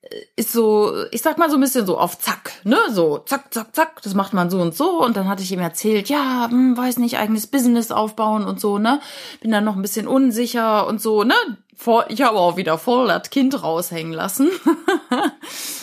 äh, 0.02 0.16
ist 0.36 0.52
so, 0.52 0.92
ich 1.10 1.20
sag 1.22 1.36
mal 1.38 1.50
so 1.50 1.56
ein 1.56 1.60
bisschen 1.60 1.86
so 1.86 1.98
auf 1.98 2.18
Zack, 2.18 2.52
ne? 2.64 2.78
So 2.90 3.18
zack, 3.18 3.52
zack, 3.52 3.74
zack, 3.74 4.02
das 4.02 4.14
macht 4.14 4.32
man 4.32 4.48
so 4.50 4.60
und 4.60 4.74
so. 4.74 5.02
Und 5.04 5.16
dann 5.16 5.28
hatte 5.28 5.42
ich 5.42 5.52
ihm 5.52 5.60
erzählt, 5.60 6.08
ja, 6.08 6.48
hm, 6.50 6.76
weiß 6.76 6.98
nicht, 6.98 7.18
eigenes 7.18 7.46
Business 7.46 7.92
aufbauen 7.92 8.44
und 8.44 8.60
so, 8.60 8.78
ne? 8.78 9.00
Bin 9.40 9.50
dann 9.50 9.64
noch 9.64 9.76
ein 9.76 9.82
bisschen 9.82 10.08
unsicher 10.08 10.86
und 10.86 11.00
so, 11.00 11.22
ne? 11.22 11.34
Ich 12.08 12.22
habe 12.22 12.38
auch 12.38 12.56
wieder 12.56 12.76
voll 12.76 13.06
das 13.06 13.30
Kind 13.30 13.62
raushängen 13.62 14.12
lassen. 14.12 14.50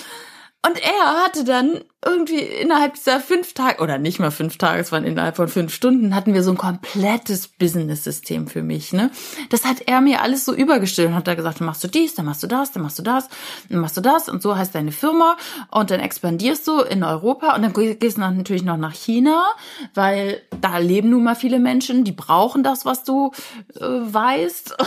Und 0.65 0.81
er 0.81 1.23
hatte 1.23 1.43
dann 1.43 1.81
irgendwie 2.03 2.39
innerhalb 2.39 2.95
dieser 2.95 3.19
fünf 3.19 3.53
Tage, 3.53 3.81
oder 3.81 3.97
nicht 3.97 4.19
mal 4.19 4.31
fünf 4.31 4.57
Tage, 4.57 4.81
es 4.81 4.91
waren 4.91 5.03
innerhalb 5.03 5.35
von 5.35 5.47
fünf 5.47 5.73
Stunden, 5.73 6.15
hatten 6.15 6.33
wir 6.33 6.41
so 6.43 6.51
ein 6.51 6.57
komplettes 6.57 7.47
Business-System 7.47 8.47
für 8.47 8.63
mich, 8.63 8.91
ne? 8.93 9.11
Das 9.49 9.65
hat 9.65 9.81
er 9.85 10.01
mir 10.01 10.21
alles 10.21 10.43
so 10.45 10.55
übergestellt 10.55 11.09
und 11.09 11.15
hat 11.15 11.27
da 11.27 11.35
gesagt, 11.35 11.59
dann 11.59 11.67
machst 11.67 11.83
du 11.83 11.87
dies, 11.87 12.15
dann 12.15 12.25
machst 12.25 12.41
du 12.41 12.47
das, 12.47 12.71
dann 12.71 12.81
machst 12.81 12.97
du 12.97 13.03
das, 13.03 13.27
dann 13.69 13.79
machst 13.79 13.97
du 13.97 14.01
das 14.01 14.27
und 14.29 14.41
so 14.41 14.55
heißt 14.55 14.73
deine 14.73 14.91
Firma 14.91 15.37
und 15.69 15.91
dann 15.91 15.99
expandierst 15.99 16.67
du 16.67 16.79
in 16.81 17.03
Europa 17.03 17.55
und 17.55 17.61
dann 17.61 17.73
gehst 17.73 18.17
du 18.17 18.21
natürlich 18.21 18.63
noch 18.63 18.77
nach 18.77 18.93
China, 18.93 19.45
weil 19.93 20.41
da 20.61 20.77
leben 20.79 21.09
nun 21.09 21.23
mal 21.23 21.35
viele 21.35 21.59
Menschen, 21.59 22.03
die 22.05 22.11
brauchen 22.11 22.63
das, 22.63 22.85
was 22.85 23.03
du 23.03 23.31
äh, 23.75 23.81
weißt. 23.81 24.77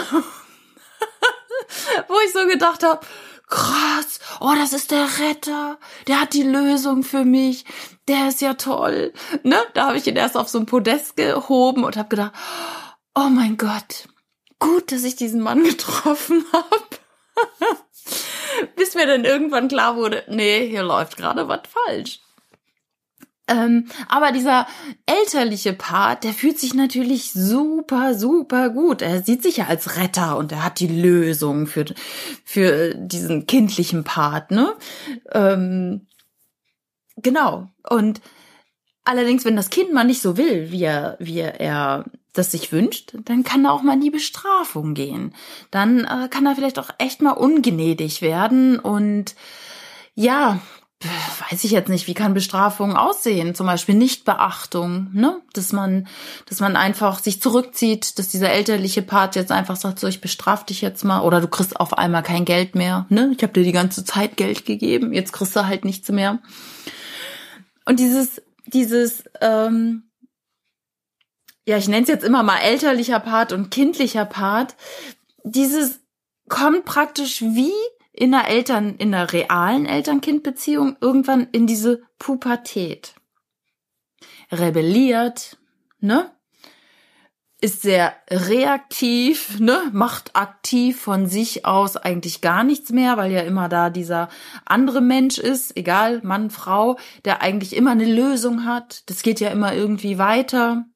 Wo 2.08 2.14
ich 2.24 2.32
so 2.32 2.46
gedacht 2.46 2.82
habe, 2.82 3.00
krass, 3.48 4.20
oh, 4.40 4.52
das 4.54 4.72
ist 4.72 4.90
der 4.90 5.06
Retter, 5.18 5.78
der 6.06 6.20
hat 6.20 6.34
die 6.34 6.42
Lösung 6.42 7.02
für 7.02 7.24
mich, 7.24 7.64
der 8.08 8.28
ist 8.28 8.40
ja 8.40 8.54
toll. 8.54 9.12
Ne? 9.42 9.58
Da 9.74 9.88
habe 9.88 9.96
ich 9.96 10.06
ihn 10.06 10.16
erst 10.16 10.36
auf 10.36 10.48
so 10.48 10.58
ein 10.58 10.66
Podest 10.66 11.16
gehoben 11.16 11.84
und 11.84 11.96
habe 11.96 12.08
gedacht, 12.08 12.32
oh 13.14 13.28
mein 13.30 13.56
Gott, 13.56 14.08
gut, 14.58 14.92
dass 14.92 15.04
ich 15.04 15.16
diesen 15.16 15.40
Mann 15.40 15.64
getroffen 15.64 16.44
habe. 16.52 17.76
Bis 18.76 18.94
mir 18.94 19.06
dann 19.06 19.24
irgendwann 19.24 19.68
klar 19.68 19.96
wurde, 19.96 20.24
nee, 20.28 20.68
hier 20.68 20.82
läuft 20.82 21.16
gerade 21.16 21.48
was 21.48 21.60
falsch. 21.68 22.20
Ähm, 23.48 23.86
aber 24.08 24.32
dieser 24.32 24.66
elterliche 25.06 25.72
Part, 25.72 26.24
der 26.24 26.32
fühlt 26.32 26.58
sich 26.58 26.74
natürlich 26.74 27.32
super, 27.32 28.14
super 28.14 28.70
gut. 28.70 29.02
Er 29.02 29.22
sieht 29.22 29.42
sich 29.42 29.58
ja 29.58 29.66
als 29.66 29.96
Retter 29.96 30.36
und 30.36 30.52
er 30.52 30.64
hat 30.64 30.80
die 30.80 30.86
Lösung 30.86 31.66
für, 31.66 31.86
für 32.44 32.94
diesen 32.94 33.46
kindlichen 33.46 34.04
Part, 34.04 34.50
ne? 34.50 34.74
Ähm, 35.32 36.06
genau. 37.16 37.68
Und 37.88 38.20
allerdings, 39.04 39.44
wenn 39.44 39.56
das 39.56 39.70
Kind 39.70 39.92
mal 39.92 40.04
nicht 40.04 40.20
so 40.20 40.36
will, 40.36 40.70
wie 40.70 40.84
er, 40.84 41.16
wie 41.18 41.40
er 41.40 42.04
das 42.34 42.52
sich 42.52 42.70
wünscht, 42.72 43.14
dann 43.24 43.42
kann 43.42 43.64
da 43.64 43.70
auch 43.70 43.82
mal 43.82 43.94
in 43.94 44.00
die 44.00 44.10
Bestrafung 44.10 44.94
gehen. 44.94 45.34
Dann 45.70 46.04
äh, 46.04 46.28
kann 46.28 46.46
er 46.46 46.54
vielleicht 46.54 46.78
auch 46.78 46.90
echt 46.98 47.22
mal 47.22 47.32
ungnädig 47.32 48.22
werden 48.22 48.78
und 48.78 49.34
ja, 50.14 50.60
weiß 51.04 51.62
ich 51.62 51.70
jetzt 51.70 51.88
nicht, 51.88 52.08
wie 52.08 52.14
kann 52.14 52.34
Bestrafung 52.34 52.96
aussehen? 52.96 53.54
Zum 53.54 53.66
Beispiel 53.66 53.94
Nichtbeachtung, 53.94 55.08
ne? 55.12 55.40
Dass 55.52 55.72
man, 55.72 56.08
dass 56.46 56.58
man 56.58 56.74
einfach 56.76 57.20
sich 57.20 57.40
zurückzieht, 57.40 58.18
dass 58.18 58.28
dieser 58.28 58.50
elterliche 58.50 59.02
Part 59.02 59.36
jetzt 59.36 59.52
einfach 59.52 59.76
sagt, 59.76 60.00
so 60.00 60.08
ich 60.08 60.20
bestraf 60.20 60.66
dich 60.66 60.80
jetzt 60.80 61.04
mal 61.04 61.20
oder 61.20 61.40
du 61.40 61.46
kriegst 61.46 61.78
auf 61.78 61.96
einmal 61.96 62.24
kein 62.24 62.44
Geld 62.44 62.74
mehr, 62.74 63.06
ne? 63.10 63.32
Ich 63.36 63.42
habe 63.44 63.52
dir 63.52 63.62
die 63.62 63.72
ganze 63.72 64.04
Zeit 64.04 64.36
Geld 64.36 64.66
gegeben, 64.66 65.12
jetzt 65.12 65.32
kriegst 65.32 65.54
du 65.54 65.66
halt 65.66 65.84
nichts 65.84 66.08
mehr. 66.08 66.40
Und 67.84 68.00
dieses, 68.00 68.42
dieses, 68.66 69.22
ähm, 69.40 70.10
ja, 71.64 71.76
ich 71.76 71.86
nenne 71.86 72.02
es 72.02 72.08
jetzt 72.08 72.24
immer 72.24 72.42
mal 72.42 72.58
elterlicher 72.58 73.20
Part 73.20 73.52
und 73.52 73.70
kindlicher 73.70 74.24
Part, 74.24 74.74
dieses 75.44 76.00
kommt 76.48 76.84
praktisch 76.84 77.42
wie 77.42 77.72
in 78.18 78.32
der 78.32 78.48
Eltern, 78.48 78.96
in 78.96 79.12
der 79.12 79.32
realen 79.32 79.86
Eltern-Kind-Beziehung 79.86 80.96
irgendwann 81.00 81.46
in 81.52 81.68
diese 81.68 82.02
Pubertät. 82.18 83.14
Rebelliert, 84.50 85.56
ne? 86.00 86.32
Ist 87.60 87.82
sehr 87.82 88.14
reaktiv, 88.28 89.60
ne? 89.60 89.90
Macht 89.92 90.34
aktiv 90.34 91.00
von 91.00 91.28
sich 91.28 91.64
aus 91.64 91.96
eigentlich 91.96 92.40
gar 92.40 92.64
nichts 92.64 92.90
mehr, 92.90 93.16
weil 93.16 93.30
ja 93.30 93.42
immer 93.42 93.68
da 93.68 93.88
dieser 93.88 94.28
andere 94.64 95.00
Mensch 95.00 95.38
ist, 95.38 95.76
egal, 95.76 96.20
Mann, 96.24 96.50
Frau, 96.50 96.98
der 97.24 97.40
eigentlich 97.40 97.76
immer 97.76 97.92
eine 97.92 98.12
Lösung 98.12 98.64
hat. 98.64 99.08
Das 99.08 99.22
geht 99.22 99.38
ja 99.38 99.50
immer 99.50 99.74
irgendwie 99.74 100.18
weiter 100.18 100.86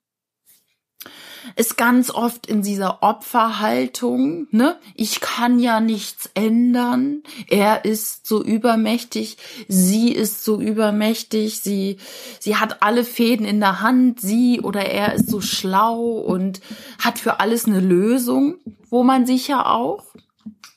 ist 1.56 1.76
ganz 1.76 2.10
oft 2.10 2.46
in 2.46 2.62
dieser 2.62 3.02
Opferhaltung, 3.02 4.46
ne? 4.50 4.78
Ich 4.94 5.20
kann 5.20 5.58
ja 5.58 5.80
nichts 5.80 6.30
ändern. 6.34 7.22
Er 7.48 7.84
ist 7.84 8.26
so 8.26 8.42
übermächtig, 8.42 9.36
sie 9.68 10.12
ist 10.12 10.44
so 10.44 10.60
übermächtig, 10.60 11.60
sie, 11.60 11.98
sie 12.40 12.56
hat 12.56 12.82
alle 12.82 13.04
Fäden 13.04 13.46
in 13.46 13.60
der 13.60 13.80
Hand, 13.80 14.20
sie 14.20 14.60
oder 14.60 14.86
er 14.86 15.14
ist 15.14 15.28
so 15.30 15.40
schlau 15.40 16.00
und 16.00 16.60
hat 16.98 17.18
für 17.18 17.40
alles 17.40 17.66
eine 17.66 17.80
Lösung, 17.80 18.56
wo 18.88 19.02
man 19.02 19.26
sich 19.26 19.48
ja 19.48 19.66
auch 19.66 20.04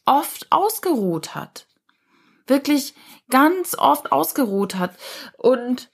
oft 0.06 0.52
ausgeruht 0.52 1.36
hat. 1.36 1.68
wirklich 2.48 2.94
ganz 3.30 3.76
oft 3.78 4.12
ausgeruht 4.12 4.76
hat. 4.76 4.96
Und 5.38 5.90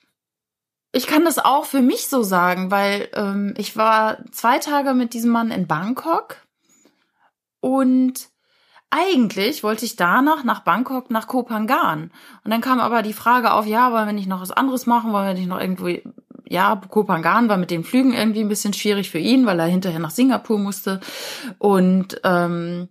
ich 0.92 1.08
kann 1.08 1.26
das 1.26 1.40
auch 1.40 1.66
für 1.66 1.82
mich 1.82 2.08
so 2.08 2.24
sagen, 2.24 2.72
weil 2.72 3.10
ähm, 3.14 3.54
ich 3.58 3.78
war 3.78 4.18
zwei 4.32 4.60
Tage 4.60 4.94
mit 4.94 5.14
diesem 5.14 5.32
Mann 5.32 5.52
in 5.52 5.68
Bangkok 5.68 6.38
und 7.62 8.30
eigentlich 8.90 9.64
wollte 9.64 9.86
ich 9.86 9.96
danach 9.96 10.44
nach 10.44 10.60
Bangkok, 10.60 11.10
nach 11.10 11.28
Kopangan. 11.28 12.12
Und 12.44 12.52
dann 12.52 12.60
kam 12.60 12.82
aber 12.82 13.04
die 13.04 13.14
Frage 13.14 13.54
auf, 13.54 13.66
ja, 13.66 13.94
wollen 13.94 14.08
wir 14.08 14.14
nicht 14.14 14.28
noch 14.28 14.42
was 14.42 14.52
anderes 14.52 14.86
machen? 14.86 15.14
Wollen 15.14 15.28
wir 15.28 15.34
nicht 15.34 15.48
noch 15.48 15.62
irgendwo, 15.62 15.88
ja, 16.50 16.76
Kopangan 16.76 17.48
war 17.48 17.56
mit 17.56 17.72
den 17.72 17.86
Flügen 17.86 18.12
irgendwie 18.12 18.42
ein 18.42 18.50
bisschen 18.50 18.74
schwierig 18.74 19.10
für 19.10 19.18
ihn, 19.18 19.46
weil 19.46 19.60
er 19.62 19.68
hinterher 19.68 20.00
nach 20.00 20.10
Singapur 20.10 20.60
musste. 20.60 21.00
Und 21.58 22.20
ähm, 22.26 22.90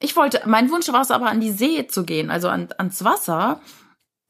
ich 0.00 0.16
wollte, 0.16 0.42
mein 0.46 0.68
Wunsch 0.72 0.88
war 0.88 1.02
es 1.02 1.12
aber, 1.12 1.26
an 1.26 1.40
die 1.40 1.52
See 1.52 1.86
zu 1.86 2.04
gehen, 2.04 2.32
also 2.32 2.48
an, 2.48 2.68
ans 2.76 3.04
Wasser. 3.04 3.60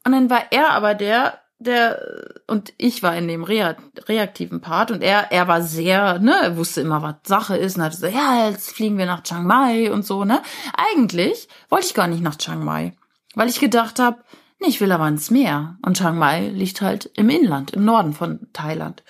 Und 0.05 0.11
dann 0.11 0.29
war 0.29 0.51
er 0.51 0.69
aber 0.69 0.93
der, 0.93 1.39
der 1.59 2.35
und 2.45 2.73
ich 2.77 3.01
war 3.01 3.15
in 3.15 3.27
dem 3.27 3.43
reaktiven 3.43 4.61
Part 4.61 4.91
und 4.91 5.01
er 5.01 5.31
er 5.31 5.47
war 5.47 5.63
sehr 5.63 6.19
ne 6.19 6.35
er 6.41 6.57
wusste 6.57 6.81
immer 6.81 7.01
was 7.01 7.15
Sache 7.25 7.57
ist 7.57 7.77
und 7.77 7.83
hat 7.83 7.95
so 7.95 8.05
ja 8.05 8.49
jetzt 8.49 8.71
fliegen 8.71 8.97
wir 8.97 9.07
nach 9.07 9.23
Chiang 9.23 9.45
Mai 9.45 9.91
und 9.91 10.05
so 10.05 10.23
ne. 10.23 10.41
Eigentlich 10.75 11.47
wollte 11.69 11.87
ich 11.87 11.93
gar 11.93 12.07
nicht 12.07 12.21
nach 12.21 12.35
Chiang 12.35 12.63
Mai 12.63 12.95
weil 13.33 13.49
ich 13.49 13.59
gedacht 13.59 13.99
habe 13.99 14.23
nee, 14.59 14.69
ich 14.69 14.81
will 14.81 14.91
aber 14.91 15.07
ins 15.07 15.29
Meer. 15.29 15.77
Und 15.85 15.97
Chiang 15.97 16.17
Mai 16.17 16.47
liegt 16.49 16.81
halt 16.81 17.11
im 17.15 17.29
Inland 17.29 17.71
im 17.71 17.85
Norden 17.85 18.13
von 18.13 18.47
Thailand. 18.53 19.03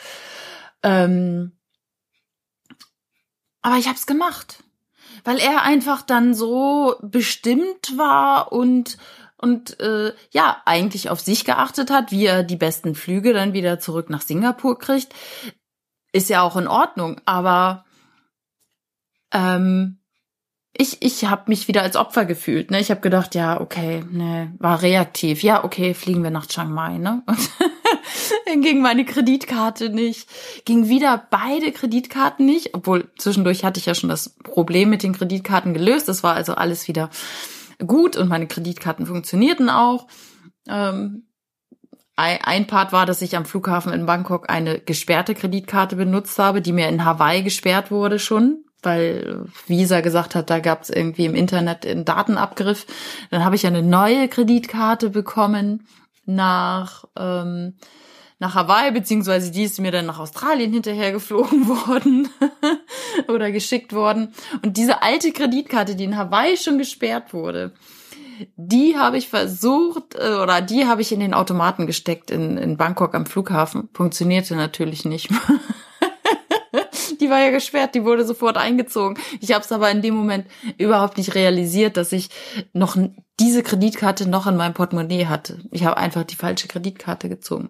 Ähm, 0.84 1.54
aber 3.62 3.78
ich 3.78 3.88
habe 3.88 3.98
es 3.98 4.06
gemacht 4.06 4.64
weil 5.28 5.40
er 5.40 5.64
einfach 5.64 6.04
dann 6.04 6.34
so 6.34 6.96
bestimmt 7.02 7.98
war 7.98 8.54
und 8.54 8.98
und 9.38 9.80
äh, 9.80 10.14
ja, 10.32 10.62
eigentlich 10.66 11.10
auf 11.10 11.20
sich 11.20 11.46
geachtet 11.46 11.92
hat, 11.92 12.12
wie 12.12 12.26
er 12.26 12.44
die 12.44 12.56
besten 12.56 12.96
Flüge 12.96 13.34
dann 13.34 13.54
wieder 13.54 13.80
zurück 13.80 14.10
nach 14.10 14.22
Singapur 14.22 14.80
kriegt, 14.80 15.14
ist 16.12 16.30
ja 16.30 16.42
auch 16.42 16.56
in 16.56 16.68
Ordnung. 16.68 17.22
Aber 17.26 17.86
ähm, 19.32 20.00
ich, 20.80 21.02
ich 21.02 21.26
habe 21.26 21.44
mich 21.48 21.68
wieder 21.68 21.82
als 21.82 21.96
Opfer 21.96 22.26
gefühlt. 22.26 22.72
Ne? 22.72 22.80
Ich 22.80 22.90
habe 22.90 23.02
gedacht, 23.02 23.36
ja, 23.36 23.60
okay, 23.60 24.04
ne, 24.10 24.54
war 24.60 24.82
reaktiv. 24.82 25.44
Ja, 25.44 25.64
okay, 25.64 25.94
fliegen 25.94 26.24
wir 26.24 26.32
nach 26.32 26.48
Chiang 26.48 26.72
Mai. 26.72 26.98
Ne? 26.98 27.24
Und 27.26 27.50
dann 28.46 28.62
ging 28.62 28.82
meine 28.82 29.06
Kreditkarte 29.06 29.90
nicht. 29.90 30.30
Ging 30.66 30.88
wieder 30.88 31.28
beide 31.30 31.72
Kreditkarten 31.72 32.46
nicht. 32.46 32.74
Obwohl 32.74 33.12
zwischendurch 33.18 33.64
hatte 33.64 33.80
ich 33.80 33.88
ja 33.88 33.96
schon 33.96 34.10
das 34.10 34.30
Problem 34.30 34.90
mit 34.90 35.04
den 35.04 35.14
Kreditkarten 35.14 35.74
gelöst. 35.74 36.08
Das 36.08 36.24
war 36.24 36.36
also 36.36 36.54
alles 36.54 36.88
wieder 36.88 37.10
gut 37.86 38.18
und 38.18 38.30
meine 38.30 38.48
Kreditkarten 38.48 39.06
funktionierten 39.06 39.70
auch. 39.70 40.08
Ähm, 40.68 41.28
ein 42.20 42.66
Part 42.66 42.94
war, 42.94 43.06
dass 43.06 43.22
ich 43.22 43.38
am 43.38 43.46
Flughafen 43.46 43.94
in 43.94 44.08
Bangkok 44.08 44.50
eine 44.50 44.80
gesperrte 44.80 45.36
Kreditkarte 45.36 45.96
benutzt 45.96 46.40
habe, 46.40 46.64
die 46.64 46.72
mir 46.72 46.90
in 46.90 47.06
Hawaii 47.06 47.44
gesperrt 47.44 47.92
wurde 47.92 48.18
schon, 48.18 48.66
weil 48.82 49.46
Visa 49.68 50.02
gesagt 50.02 50.34
hat, 50.34 50.50
da 50.50 50.58
gab 50.58 50.82
es 50.82 50.90
irgendwie 50.90 51.26
im 51.26 51.36
Internet 51.36 51.86
einen 51.86 52.06
Datenabgriff. 52.06 52.88
Dann 53.30 53.46
habe 53.46 53.56
ich 53.56 53.68
eine 53.68 53.84
neue 53.84 54.28
Kreditkarte 54.30 55.12
bekommen 55.12 55.86
nach 56.26 57.06
ähm, 57.16 57.76
nach 58.40 58.56
Hawaii, 58.56 58.92
beziehungsweise 58.92 59.52
die 59.52 59.64
ist 59.64 59.80
mir 59.80 59.92
dann 59.92 60.06
nach 60.06 60.20
Australien 60.20 60.72
hinterher 60.72 61.12
geflogen 61.12 61.68
worden 61.68 62.30
oder 63.28 63.52
geschickt 63.52 63.94
worden. 63.94 64.34
Und 64.64 64.78
diese 64.78 65.02
alte 65.02 65.32
Kreditkarte, 65.32 65.96
die 65.96 66.04
in 66.04 66.18
Hawaii 66.18 66.58
schon 66.58 66.78
gesperrt 66.78 67.34
wurde, 67.34 67.74
die 68.56 68.98
habe 68.98 69.18
ich 69.18 69.30
versucht 69.30 70.16
äh, 70.16 70.36
oder 70.36 70.62
die 70.62 70.86
habe 70.86 71.02
ich 71.02 71.12
in 71.12 71.20
den 71.20 71.34
Automaten 71.34 71.88
gesteckt 71.88 72.30
in, 72.30 72.58
in 72.58 72.78
Bangkok 72.78 73.16
am 73.16 73.26
Flughafen. 73.26 73.90
Funktionierte 73.94 74.56
natürlich 74.56 75.06
nicht. 75.06 75.30
die 77.20 77.30
war 77.30 77.40
ja 77.40 77.50
gesperrt, 77.50 77.96
die 77.96 78.04
wurde 78.04 78.26
sofort 78.26 78.58
eingezogen. 78.58 79.18
Ich 79.42 79.54
habe 79.54 79.64
es 79.64 79.72
aber 79.72 79.90
in 79.90 80.04
dem 80.04 80.16
Moment 80.16 80.46
überhaupt 80.78 81.18
nicht 81.18 81.34
realisiert, 81.34 81.98
dass 81.98 82.12
ich 82.12 82.30
noch 82.74 82.96
diese 83.40 83.64
Kreditkarte 83.64 84.30
noch 84.30 84.46
in 84.46 84.58
meinem 84.58 84.74
Portemonnaie 84.74 85.26
hatte. 85.26 85.60
Ich 85.72 85.84
habe 85.84 85.98
einfach 85.98 86.24
die 86.24 86.36
falsche 86.36 86.68
Kreditkarte 86.68 87.30
gezogen. 87.30 87.70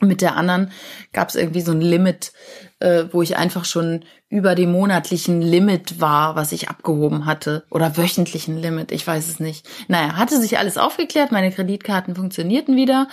Mit 0.00 0.22
der 0.22 0.36
anderen 0.36 0.72
gab 1.12 1.28
es 1.28 1.34
irgendwie 1.34 1.60
so 1.60 1.72
ein 1.72 1.82
Limit, 1.82 2.32
äh, 2.78 3.04
wo 3.12 3.20
ich 3.20 3.36
einfach 3.36 3.66
schon 3.66 4.04
über 4.30 4.54
dem 4.54 4.72
monatlichen 4.72 5.42
Limit 5.42 6.00
war, 6.00 6.36
was 6.36 6.52
ich 6.52 6.70
abgehoben 6.70 7.26
hatte. 7.26 7.64
Oder 7.68 7.96
wöchentlichen 7.96 8.56
Limit, 8.56 8.92
ich 8.92 9.06
weiß 9.06 9.28
es 9.28 9.40
nicht. 9.40 9.68
Naja, 9.88 10.16
hatte 10.16 10.40
sich 10.40 10.56
alles 10.58 10.78
aufgeklärt, 10.78 11.32
meine 11.32 11.52
Kreditkarten 11.52 12.14
funktionierten 12.14 12.76
wieder. 12.76 13.08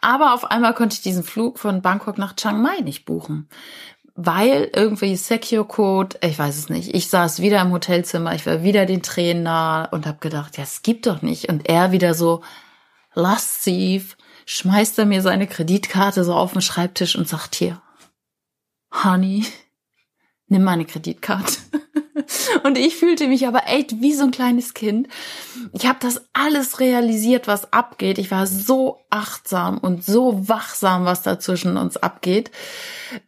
Aber 0.00 0.34
auf 0.34 0.44
einmal 0.44 0.74
konnte 0.74 0.94
ich 0.94 1.02
diesen 1.02 1.24
Flug 1.24 1.58
von 1.58 1.82
Bangkok 1.82 2.18
nach 2.18 2.36
Chiang 2.36 2.62
Mai 2.62 2.78
nicht 2.84 3.06
buchen. 3.06 3.48
Weil 4.14 4.70
irgendwie 4.74 5.16
Secure 5.16 5.64
Code, 5.64 6.18
ich 6.22 6.38
weiß 6.38 6.58
es 6.58 6.68
nicht. 6.68 6.94
Ich 6.94 7.08
saß 7.08 7.40
wieder 7.40 7.60
im 7.62 7.72
Hotelzimmer, 7.72 8.34
ich 8.34 8.44
war 8.44 8.62
wieder 8.62 8.84
den 8.84 9.02
Tränen 9.02 9.44
nah 9.44 9.86
und 9.86 10.06
habe 10.06 10.18
gedacht, 10.20 10.58
ja, 10.58 10.62
es 10.62 10.82
gibt 10.82 11.06
doch 11.06 11.22
nicht. 11.22 11.48
Und 11.48 11.68
er 11.68 11.90
wieder 11.90 12.14
so 12.14 12.42
lasziv 13.14 14.16
schmeißt 14.50 14.98
er 14.98 15.06
mir 15.06 15.22
seine 15.22 15.46
Kreditkarte 15.46 16.24
so 16.24 16.34
auf 16.34 16.52
den 16.52 16.60
Schreibtisch 16.60 17.14
und 17.14 17.28
sagt 17.28 17.54
hier, 17.54 17.80
Honey, 18.92 19.46
nimm 20.48 20.64
meine 20.64 20.84
Kreditkarte. 20.84 21.52
Und 22.64 22.76
ich 22.76 22.96
fühlte 22.96 23.28
mich 23.28 23.46
aber 23.46 23.66
echt 23.66 24.00
wie 24.00 24.12
so 24.12 24.24
ein 24.24 24.30
kleines 24.30 24.74
Kind. 24.74 25.08
Ich 25.72 25.86
habe 25.86 25.98
das 26.00 26.28
alles 26.32 26.80
realisiert, 26.80 27.46
was 27.46 27.72
abgeht. 27.72 28.18
Ich 28.18 28.30
war 28.30 28.46
so 28.46 29.00
achtsam 29.08 29.78
und 29.78 30.04
so 30.04 30.48
wachsam, 30.48 31.04
was 31.04 31.22
da 31.22 31.38
zwischen 31.38 31.76
uns 31.76 31.96
abgeht. 31.96 32.50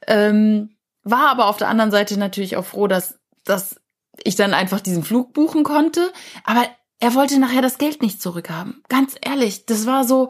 Ähm, 0.07 0.77
war 1.05 1.31
aber 1.31 1.47
auf 1.47 1.57
der 1.57 1.69
anderen 1.69 1.91
Seite 1.91 2.19
natürlich 2.19 2.57
auch 2.57 2.65
froh, 2.65 2.87
dass, 2.87 3.19
dass 3.45 3.81
ich 4.23 4.37
dann 4.37 4.55
einfach 4.55 4.81
diesen 4.81 5.05
Flug 5.05 5.33
buchen 5.33 5.63
konnte. 5.65 6.13
Aber 6.45 6.67
er 6.99 7.15
wollte 7.15 7.39
nachher 7.39 7.63
das 7.63 7.79
Geld 7.79 8.03
nicht 8.03 8.21
zurückhaben. 8.21 8.83
Ganz 8.89 9.17
ehrlich, 9.21 9.67
das 9.67 9.87
war 9.87 10.05
so, 10.05 10.29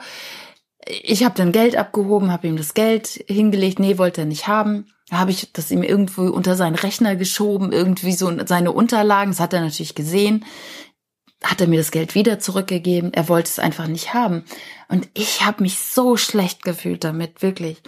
ich 0.86 1.24
habe 1.24 1.34
dann 1.36 1.52
Geld 1.52 1.76
abgehoben, 1.76 2.32
habe 2.32 2.48
ihm 2.48 2.56
das 2.56 2.74
Geld 2.74 3.24
hingelegt. 3.28 3.78
Nee, 3.78 3.98
wollte 3.98 4.22
er 4.22 4.26
nicht 4.26 4.48
haben. 4.48 4.86
Da 5.08 5.18
habe 5.18 5.30
ich 5.30 5.52
das 5.52 5.70
ihm 5.70 5.82
irgendwo 5.82 6.22
unter 6.22 6.56
seinen 6.56 6.74
Rechner 6.74 7.16
geschoben, 7.16 7.72
irgendwie 7.72 8.12
so 8.12 8.32
seine 8.46 8.72
Unterlagen. 8.72 9.32
Das 9.32 9.40
hat 9.40 9.52
er 9.52 9.60
natürlich 9.60 9.94
gesehen. 9.94 10.44
Hat 11.42 11.60
er 11.60 11.66
mir 11.66 11.78
das 11.78 11.90
Geld 11.90 12.14
wieder 12.14 12.38
zurückgegeben. 12.38 13.12
Er 13.12 13.28
wollte 13.28 13.48
es 13.48 13.58
einfach 13.58 13.86
nicht 13.86 14.14
haben. 14.14 14.44
Und 14.88 15.08
ich 15.14 15.44
habe 15.44 15.62
mich 15.62 15.78
so 15.78 16.16
schlecht 16.16 16.62
gefühlt 16.62 17.04
damit, 17.04 17.42
wirklich. 17.42 17.82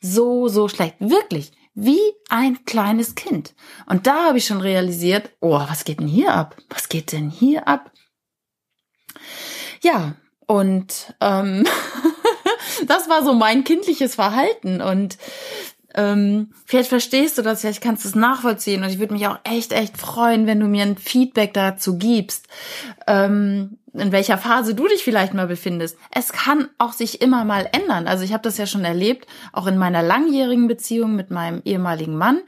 So, 0.00 0.48
so 0.48 0.68
schlecht. 0.68 0.96
Wirklich. 0.98 1.52
Wie 1.74 2.00
ein 2.28 2.64
kleines 2.64 3.14
Kind. 3.14 3.54
Und 3.86 4.06
da 4.06 4.28
habe 4.28 4.38
ich 4.38 4.46
schon 4.46 4.60
realisiert, 4.60 5.30
oh, 5.40 5.58
was 5.58 5.84
geht 5.84 6.00
denn 6.00 6.08
hier 6.08 6.34
ab? 6.34 6.56
Was 6.68 6.88
geht 6.88 7.12
denn 7.12 7.30
hier 7.30 7.66
ab? 7.68 7.92
Ja, 9.82 10.14
und 10.46 11.14
ähm, 11.20 11.64
das 12.86 13.08
war 13.08 13.24
so 13.24 13.34
mein 13.34 13.64
kindliches 13.64 14.14
Verhalten 14.14 14.80
und 14.80 15.18
ähm, 15.94 16.52
vielleicht 16.64 16.88
verstehst 16.88 17.36
du 17.38 17.42
das, 17.42 17.60
vielleicht 17.60 17.82
kannst 17.82 18.04
du 18.04 18.08
es 18.08 18.14
nachvollziehen 18.14 18.82
und 18.82 18.90
ich 18.90 18.98
würde 18.98 19.12
mich 19.12 19.26
auch 19.26 19.38
echt, 19.44 19.72
echt 19.72 19.98
freuen, 19.98 20.46
wenn 20.46 20.60
du 20.60 20.66
mir 20.66 20.84
ein 20.84 20.96
Feedback 20.96 21.52
dazu 21.52 21.98
gibst, 21.98 22.48
ähm, 23.06 23.78
in 23.92 24.10
welcher 24.10 24.38
Phase 24.38 24.74
du 24.74 24.88
dich 24.88 25.04
vielleicht 25.04 25.34
mal 25.34 25.46
befindest. 25.46 25.98
Es 26.10 26.32
kann 26.32 26.70
auch 26.78 26.92
sich 26.92 27.20
immer 27.20 27.44
mal 27.44 27.68
ändern. 27.72 28.06
Also 28.06 28.24
ich 28.24 28.32
habe 28.32 28.42
das 28.42 28.56
ja 28.56 28.64
schon 28.64 28.86
erlebt, 28.86 29.26
auch 29.52 29.66
in 29.66 29.76
meiner 29.76 30.02
langjährigen 30.02 30.66
Beziehung 30.66 31.14
mit 31.14 31.30
meinem 31.30 31.60
ehemaligen 31.64 32.16
Mann. 32.16 32.40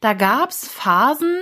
Da 0.00 0.12
gab's 0.12 0.68
Phasen, 0.68 1.38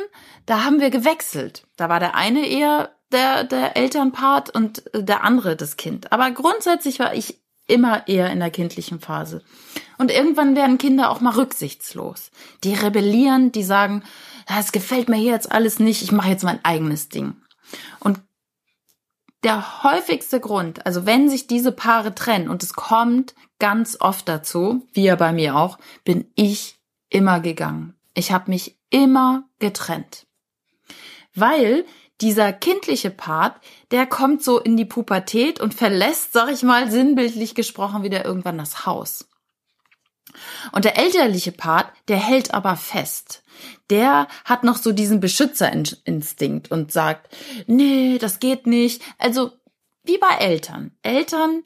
da 0.46 0.64
haben 0.64 0.80
wir 0.80 0.88
gewechselt. 0.88 1.64
Da 1.76 1.90
war 1.90 2.00
der 2.00 2.14
eine 2.14 2.46
eher 2.46 2.90
der, 3.12 3.44
der 3.44 3.76
Elternpart 3.76 4.54
und 4.54 4.84
der 4.94 5.24
andere 5.24 5.56
das 5.56 5.76
Kind. 5.76 6.12
Aber 6.12 6.30
grundsätzlich 6.30 6.98
war 6.98 7.12
ich 7.14 7.39
immer 7.70 8.08
eher 8.08 8.30
in 8.30 8.40
der 8.40 8.50
kindlichen 8.50 9.00
Phase. 9.00 9.42
Und 9.98 10.10
irgendwann 10.10 10.56
werden 10.56 10.78
Kinder 10.78 11.10
auch 11.10 11.20
mal 11.20 11.34
rücksichtslos. 11.34 12.30
Die 12.64 12.74
rebellieren, 12.74 13.52
die 13.52 13.62
sagen, 13.62 14.02
es 14.58 14.72
gefällt 14.72 15.08
mir 15.08 15.16
hier 15.16 15.32
jetzt 15.32 15.52
alles 15.52 15.78
nicht, 15.78 16.02
ich 16.02 16.12
mache 16.12 16.30
jetzt 16.30 16.44
mein 16.44 16.64
eigenes 16.64 17.08
Ding. 17.08 17.36
Und 18.00 18.20
der 19.42 19.82
häufigste 19.84 20.40
Grund, 20.40 20.84
also 20.84 21.06
wenn 21.06 21.30
sich 21.30 21.46
diese 21.46 21.72
Paare 21.72 22.14
trennen, 22.14 22.48
und 22.48 22.62
es 22.62 22.74
kommt 22.74 23.34
ganz 23.58 23.96
oft 24.00 24.28
dazu, 24.28 24.86
wie 24.92 25.04
ja 25.04 25.16
bei 25.16 25.32
mir 25.32 25.56
auch, 25.56 25.78
bin 26.04 26.30
ich 26.34 26.78
immer 27.08 27.40
gegangen. 27.40 27.94
Ich 28.14 28.32
habe 28.32 28.50
mich 28.50 28.78
immer 28.90 29.44
getrennt. 29.58 30.26
Weil 31.34 31.84
dieser 32.20 32.52
kindliche 32.52 33.10
Part, 33.10 33.56
der 33.90 34.06
kommt 34.06 34.42
so 34.42 34.58
in 34.58 34.76
die 34.76 34.84
Pubertät 34.84 35.60
und 35.60 35.74
verlässt, 35.74 36.32
sag 36.32 36.50
ich 36.50 36.62
mal, 36.62 36.90
sinnbildlich 36.90 37.54
gesprochen 37.54 38.02
wieder 38.02 38.24
irgendwann 38.24 38.58
das 38.58 38.86
Haus. 38.86 39.28
Und 40.72 40.84
der 40.84 40.98
elterliche 40.98 41.52
Part, 41.52 41.92
der 42.08 42.18
hält 42.18 42.54
aber 42.54 42.76
fest. 42.76 43.42
Der 43.90 44.28
hat 44.44 44.64
noch 44.64 44.76
so 44.76 44.92
diesen 44.92 45.20
Beschützerinstinkt 45.20 46.70
und 46.70 46.92
sagt, 46.92 47.34
nee, 47.66 48.18
das 48.18 48.38
geht 48.38 48.66
nicht. 48.66 49.02
Also 49.18 49.52
wie 50.04 50.18
bei 50.18 50.36
Eltern. 50.38 50.92
Eltern 51.02 51.62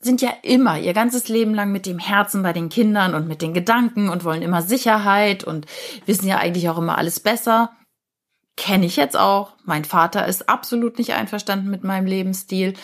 sind 0.00 0.20
ja 0.20 0.32
immer 0.42 0.78
ihr 0.78 0.92
ganzes 0.92 1.28
Leben 1.28 1.54
lang 1.54 1.72
mit 1.72 1.86
dem 1.86 1.98
Herzen 1.98 2.42
bei 2.42 2.52
den 2.52 2.68
Kindern 2.68 3.14
und 3.14 3.26
mit 3.26 3.40
den 3.40 3.54
Gedanken 3.54 4.10
und 4.10 4.24
wollen 4.24 4.42
immer 4.42 4.60
Sicherheit 4.60 5.44
und 5.44 5.66
wissen 6.04 6.28
ja 6.28 6.38
eigentlich 6.38 6.68
auch 6.68 6.78
immer 6.78 6.98
alles 6.98 7.20
besser. 7.20 7.72
Kenne 8.56 8.86
ich 8.86 8.96
jetzt 8.96 9.16
auch. 9.16 9.52
Mein 9.64 9.84
Vater 9.84 10.26
ist 10.26 10.48
absolut 10.48 10.98
nicht 10.98 11.14
einverstanden 11.14 11.70
mit 11.70 11.84
meinem 11.84 12.06
Lebensstil. 12.06 12.74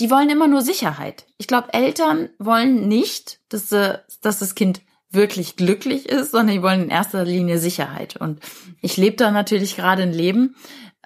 Die 0.00 0.10
wollen 0.10 0.30
immer 0.30 0.46
nur 0.46 0.62
Sicherheit. 0.62 1.26
Ich 1.38 1.46
glaube, 1.46 1.74
Eltern 1.74 2.30
wollen 2.38 2.86
nicht, 2.88 3.40
dass, 3.48 3.68
dass 3.68 4.38
das 4.38 4.54
Kind 4.54 4.82
wirklich 5.10 5.56
glücklich 5.56 6.08
ist, 6.08 6.30
sondern 6.30 6.56
die 6.56 6.62
wollen 6.62 6.84
in 6.84 6.88
erster 6.88 7.24
Linie 7.24 7.58
Sicherheit. 7.58 8.16
Und 8.16 8.40
ich 8.80 8.96
lebe 8.96 9.16
da 9.16 9.30
natürlich 9.30 9.76
gerade 9.76 10.02
ein 10.02 10.12
Leben, 10.12 10.56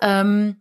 ähm, 0.01 0.61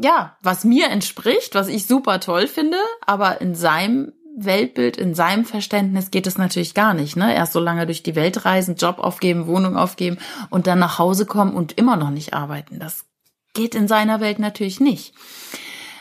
ja, 0.00 0.36
was 0.42 0.64
mir 0.64 0.88
entspricht, 0.88 1.54
was 1.54 1.68
ich 1.68 1.86
super 1.86 2.18
toll 2.20 2.46
finde, 2.48 2.78
aber 3.06 3.40
in 3.40 3.54
seinem 3.54 4.12
Weltbild, 4.36 4.96
in 4.96 5.14
seinem 5.14 5.44
Verständnis 5.44 6.10
geht 6.10 6.26
es 6.26 6.38
natürlich 6.38 6.74
gar 6.74 6.94
nicht, 6.94 7.16
ne? 7.16 7.34
Erst 7.34 7.52
so 7.52 7.60
lange 7.60 7.86
durch 7.86 8.02
die 8.02 8.14
Welt 8.14 8.44
reisen, 8.44 8.76
Job 8.76 8.98
aufgeben, 8.98 9.46
Wohnung 9.46 9.76
aufgeben 9.76 10.18
und 10.50 10.66
dann 10.66 10.78
nach 10.78 10.98
Hause 10.98 11.26
kommen 11.26 11.54
und 11.54 11.72
immer 11.78 11.96
noch 11.96 12.10
nicht 12.10 12.32
arbeiten. 12.32 12.78
Das 12.78 13.04
geht 13.54 13.74
in 13.74 13.88
seiner 13.88 14.20
Welt 14.20 14.38
natürlich 14.38 14.80
nicht. 14.80 15.14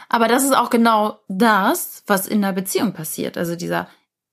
Aber 0.07 0.27
das 0.27 0.43
ist 0.43 0.55
auch 0.55 0.69
genau 0.69 1.19
das, 1.27 2.03
was 2.07 2.27
in 2.27 2.41
der 2.41 2.51
Beziehung 2.51 2.93
passiert. 2.93 3.37
Also 3.37 3.55
dieser 3.55 3.87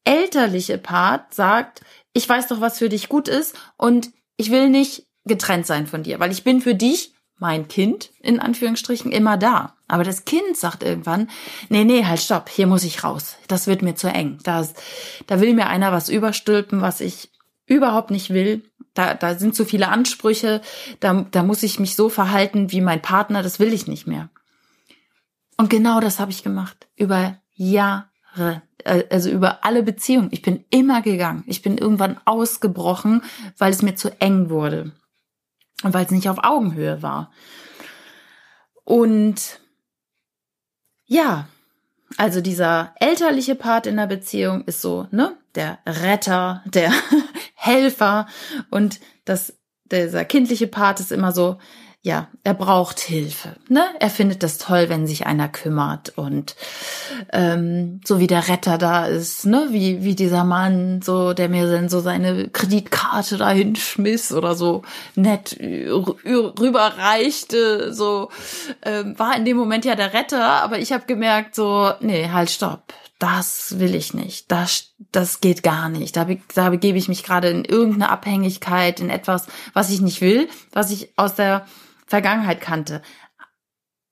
elterliche 0.04 0.78
Part 0.78 1.34
sagt, 1.34 1.82
ich 2.12 2.28
weiß 2.28 2.48
doch, 2.48 2.60
was 2.60 2.78
für 2.78 2.88
dich 2.88 3.08
gut 3.08 3.28
ist 3.28 3.56
und 3.76 4.10
ich 4.36 4.50
will 4.50 4.70
nicht 4.70 5.06
getrennt 5.24 5.66
sein 5.66 5.86
von 5.86 6.02
dir, 6.02 6.18
weil 6.20 6.32
ich 6.32 6.44
bin 6.44 6.60
für 6.60 6.74
dich, 6.74 7.14
mein 7.36 7.68
Kind, 7.68 8.10
in 8.20 8.40
Anführungsstrichen, 8.40 9.12
immer 9.12 9.36
da. 9.36 9.76
Aber 9.88 10.04
das 10.04 10.26
Kind 10.26 10.56
sagt 10.56 10.82
irgendwann, 10.82 11.28
nee, 11.70 11.84
nee, 11.84 12.04
halt 12.04 12.20
stopp, 12.20 12.50
hier 12.50 12.66
muss 12.66 12.84
ich 12.84 13.02
raus. 13.02 13.36
Das 13.48 13.66
wird 13.66 13.80
mir 13.80 13.94
zu 13.94 14.08
eng. 14.08 14.38
Da, 14.44 14.66
da 15.26 15.40
will 15.40 15.54
mir 15.54 15.66
einer 15.68 15.92
was 15.92 16.10
überstülpen, 16.10 16.82
was 16.82 17.00
ich 17.00 17.30
überhaupt 17.66 18.10
nicht 18.10 18.30
will. 18.30 18.62
Da, 18.92 19.14
da 19.14 19.34
sind 19.34 19.54
zu 19.54 19.64
viele 19.64 19.88
Ansprüche. 19.88 20.60
Da, 21.00 21.26
da 21.30 21.42
muss 21.42 21.62
ich 21.62 21.80
mich 21.80 21.96
so 21.96 22.10
verhalten 22.10 22.70
wie 22.70 22.82
mein 22.82 23.00
Partner. 23.00 23.42
Das 23.42 23.58
will 23.58 23.72
ich 23.72 23.86
nicht 23.86 24.06
mehr. 24.06 24.28
Und 25.56 25.70
genau 25.70 26.00
das 26.00 26.20
habe 26.20 26.30
ich 26.30 26.42
gemacht. 26.42 26.86
Über 26.94 27.38
Jahre. 27.54 28.62
Äh, 28.84 29.04
also 29.10 29.30
über 29.30 29.64
alle 29.64 29.82
Beziehungen. 29.82 30.28
Ich 30.32 30.42
bin 30.42 30.64
immer 30.70 31.00
gegangen. 31.00 31.44
Ich 31.46 31.62
bin 31.62 31.78
irgendwann 31.78 32.20
ausgebrochen, 32.26 33.22
weil 33.56 33.72
es 33.72 33.82
mir 33.82 33.96
zu 33.96 34.20
eng 34.20 34.50
wurde. 34.50 34.92
Und 35.82 35.94
weil 35.94 36.04
es 36.04 36.10
nicht 36.10 36.28
auf 36.28 36.44
Augenhöhe 36.44 37.02
war. 37.02 37.30
Und 38.84 39.60
ja, 41.08 41.48
also 42.16 42.40
dieser 42.40 42.94
elterliche 43.00 43.54
Part 43.54 43.86
in 43.86 43.96
der 43.96 44.06
Beziehung 44.06 44.64
ist 44.64 44.80
so, 44.80 45.08
ne, 45.10 45.36
der 45.54 45.78
Retter, 45.86 46.62
der 46.66 46.92
Helfer 47.54 48.26
und 48.70 49.00
das, 49.24 49.54
dieser 49.90 50.24
kindliche 50.24 50.68
Part 50.68 51.00
ist 51.00 51.10
immer 51.10 51.32
so, 51.32 51.58
ja, 52.02 52.28
er 52.44 52.54
braucht 52.54 53.00
Hilfe. 53.00 53.56
Ne? 53.68 53.84
Er 53.98 54.08
findet 54.08 54.44
das 54.44 54.58
toll, 54.58 54.88
wenn 54.88 55.08
sich 55.08 55.26
einer 55.26 55.48
kümmert 55.48 56.16
und 56.16 56.54
ähm, 57.32 58.00
so 58.04 58.20
wie 58.20 58.28
der 58.28 58.46
Retter 58.48 58.78
da 58.78 59.06
ist, 59.06 59.46
ne, 59.46 59.66
wie 59.70 60.04
wie 60.04 60.14
dieser 60.14 60.44
Mann, 60.44 61.02
so 61.02 61.34
der 61.34 61.48
mir 61.48 61.68
dann 61.68 61.88
so 61.88 61.98
seine 61.98 62.50
Kreditkarte 62.50 63.36
dahin 63.36 63.74
schmiss 63.74 64.32
oder 64.32 64.54
so 64.54 64.82
nett 65.16 65.56
rüberreichte, 65.58 67.92
so 67.92 68.30
ähm, 68.82 69.18
war 69.18 69.36
in 69.36 69.44
dem 69.44 69.56
Moment 69.56 69.84
ja 69.84 69.96
der 69.96 70.12
Retter, 70.12 70.62
aber 70.62 70.78
ich 70.78 70.92
habe 70.92 71.06
gemerkt, 71.06 71.56
so 71.56 71.90
nee, 72.00 72.28
halt 72.30 72.50
stopp, 72.50 72.94
das 73.18 73.80
will 73.80 73.96
ich 73.96 74.14
nicht, 74.14 74.52
das, 74.52 74.92
das 75.10 75.40
geht 75.40 75.64
gar 75.64 75.88
nicht. 75.88 76.16
Da, 76.16 76.28
da 76.54 76.70
begebe 76.70 76.96
ich 76.96 77.08
mich 77.08 77.24
gerade 77.24 77.48
in 77.48 77.64
irgendeine 77.64 78.10
Abhängigkeit, 78.10 79.00
in 79.00 79.10
etwas, 79.10 79.48
was 79.72 79.90
ich 79.90 80.00
nicht 80.00 80.20
will, 80.20 80.48
was 80.72 80.92
ich 80.92 81.10
aus 81.16 81.34
der 81.34 81.66
Vergangenheit 82.08 82.60
kannte. 82.60 83.02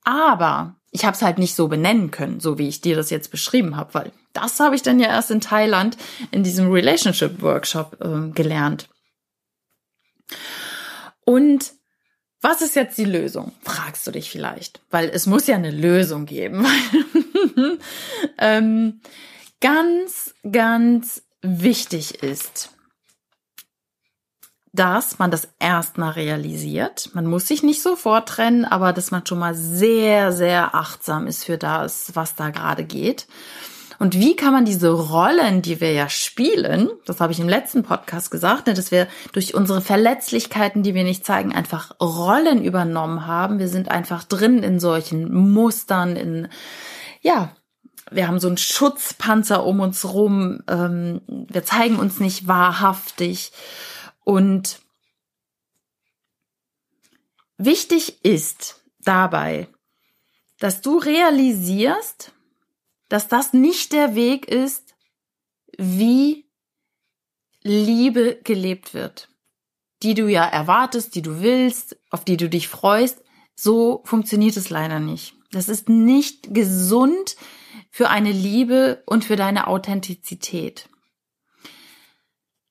Aber 0.03 0.75
ich 0.91 1.03
habe 1.03 1.15
es 1.15 1.21
halt 1.21 1.37
nicht 1.37 1.55
so 1.55 1.67
benennen 1.67 2.11
können, 2.11 2.39
so 2.39 2.57
wie 2.57 2.67
ich 2.67 2.81
dir 2.81 2.95
das 2.95 3.09
jetzt 3.09 3.29
beschrieben 3.29 3.75
habe, 3.75 3.93
weil 3.93 4.11
das 4.33 4.59
habe 4.59 4.75
ich 4.75 4.81
dann 4.81 4.99
ja 4.99 5.07
erst 5.07 5.31
in 5.31 5.41
Thailand 5.41 5.97
in 6.31 6.43
diesem 6.43 6.71
Relationship 6.71 7.41
Workshop 7.41 7.97
äh, 8.01 8.29
gelernt. 8.29 8.87
Und 11.25 11.73
was 12.41 12.61
ist 12.61 12.75
jetzt 12.75 12.97
die 12.97 13.05
Lösung? 13.05 13.51
Fragst 13.63 14.05
du 14.07 14.11
dich 14.11 14.29
vielleicht, 14.29 14.81
weil 14.89 15.09
es 15.09 15.25
muss 15.25 15.47
ja 15.47 15.55
eine 15.55 15.71
Lösung 15.71 16.25
geben. 16.25 16.65
ähm, 18.37 19.01
ganz, 19.59 20.35
ganz 20.49 21.23
wichtig 21.41 22.23
ist, 22.23 22.76
dass 24.73 25.19
man 25.19 25.31
das 25.31 25.49
erstmal 25.59 26.11
realisiert. 26.11 27.09
Man 27.13 27.25
muss 27.25 27.47
sich 27.47 27.63
nicht 27.63 27.81
sofort 27.81 28.29
trennen, 28.29 28.65
aber 28.65 28.93
dass 28.93 29.11
man 29.11 29.25
schon 29.25 29.39
mal 29.39 29.55
sehr, 29.55 30.31
sehr 30.31 30.75
achtsam 30.75 31.27
ist 31.27 31.45
für 31.45 31.57
das, 31.57 32.11
was 32.13 32.35
da 32.35 32.49
gerade 32.49 32.83
geht. 32.83 33.27
Und 33.99 34.19
wie 34.19 34.35
kann 34.35 34.53
man 34.53 34.65
diese 34.65 34.89
Rollen, 34.89 35.63
die 35.63 35.81
wir 35.81 35.91
ja 35.91 36.07
spielen, 36.07 36.89
das 37.05 37.19
habe 37.19 37.33
ich 37.33 37.39
im 37.39 37.49
letzten 37.49 37.83
Podcast 37.83 38.29
gesagt, 38.29 38.67
ne, 38.67 38.75
dass 38.75 38.91
wir 38.91 39.07
durch 39.31 39.55
unsere 39.55 39.81
Verletzlichkeiten, 39.81 40.83
die 40.83 40.93
wir 40.93 41.03
nicht 41.03 41.25
zeigen, 41.25 41.53
einfach 41.53 41.99
Rollen 41.99 42.63
übernommen 42.63 43.25
haben. 43.25 43.57
Wir 43.57 43.67
sind 43.67 43.89
einfach 43.89 44.23
drin 44.23 44.61
in 44.61 44.79
solchen 44.79 45.33
Mustern, 45.33 46.15
in, 46.15 46.47
ja, 47.21 47.55
wir 48.11 48.27
haben 48.27 48.39
so 48.39 48.47
einen 48.47 48.57
Schutzpanzer 48.57 49.65
um 49.65 49.79
uns 49.79 50.05
rum, 50.05 50.61
ähm, 50.69 51.21
wir 51.27 51.63
zeigen 51.63 51.97
uns 51.97 52.19
nicht 52.19 52.47
wahrhaftig. 52.47 53.51
Und 54.27 54.81
wichtig 57.57 58.25
ist 58.25 58.81
dabei, 58.99 59.69
dass 60.59 60.81
du 60.81 60.97
realisierst, 60.97 62.33
dass 63.07 63.29
das 63.29 63.53
nicht 63.53 63.93
der 63.93 64.15
Weg 64.15 64.45
ist, 64.45 64.95
wie 65.77 66.45
Liebe 67.63 68.41
gelebt 68.43 68.93
wird, 68.93 69.29
die 70.03 70.13
du 70.13 70.27
ja 70.27 70.43
erwartest, 70.43 71.15
die 71.15 71.21
du 71.21 71.39
willst, 71.41 71.95
auf 72.09 72.25
die 72.25 72.35
du 72.35 72.49
dich 72.49 72.67
freust. 72.67 73.23
So 73.55 74.01
funktioniert 74.03 74.57
es 74.57 74.69
leider 74.69 74.99
nicht. 74.99 75.35
Das 75.51 75.69
ist 75.69 75.87
nicht 75.87 76.53
gesund 76.53 77.37
für 77.91 78.09
eine 78.09 78.33
Liebe 78.33 79.03
und 79.05 79.23
für 79.23 79.37
deine 79.37 79.67
Authentizität. 79.67 80.89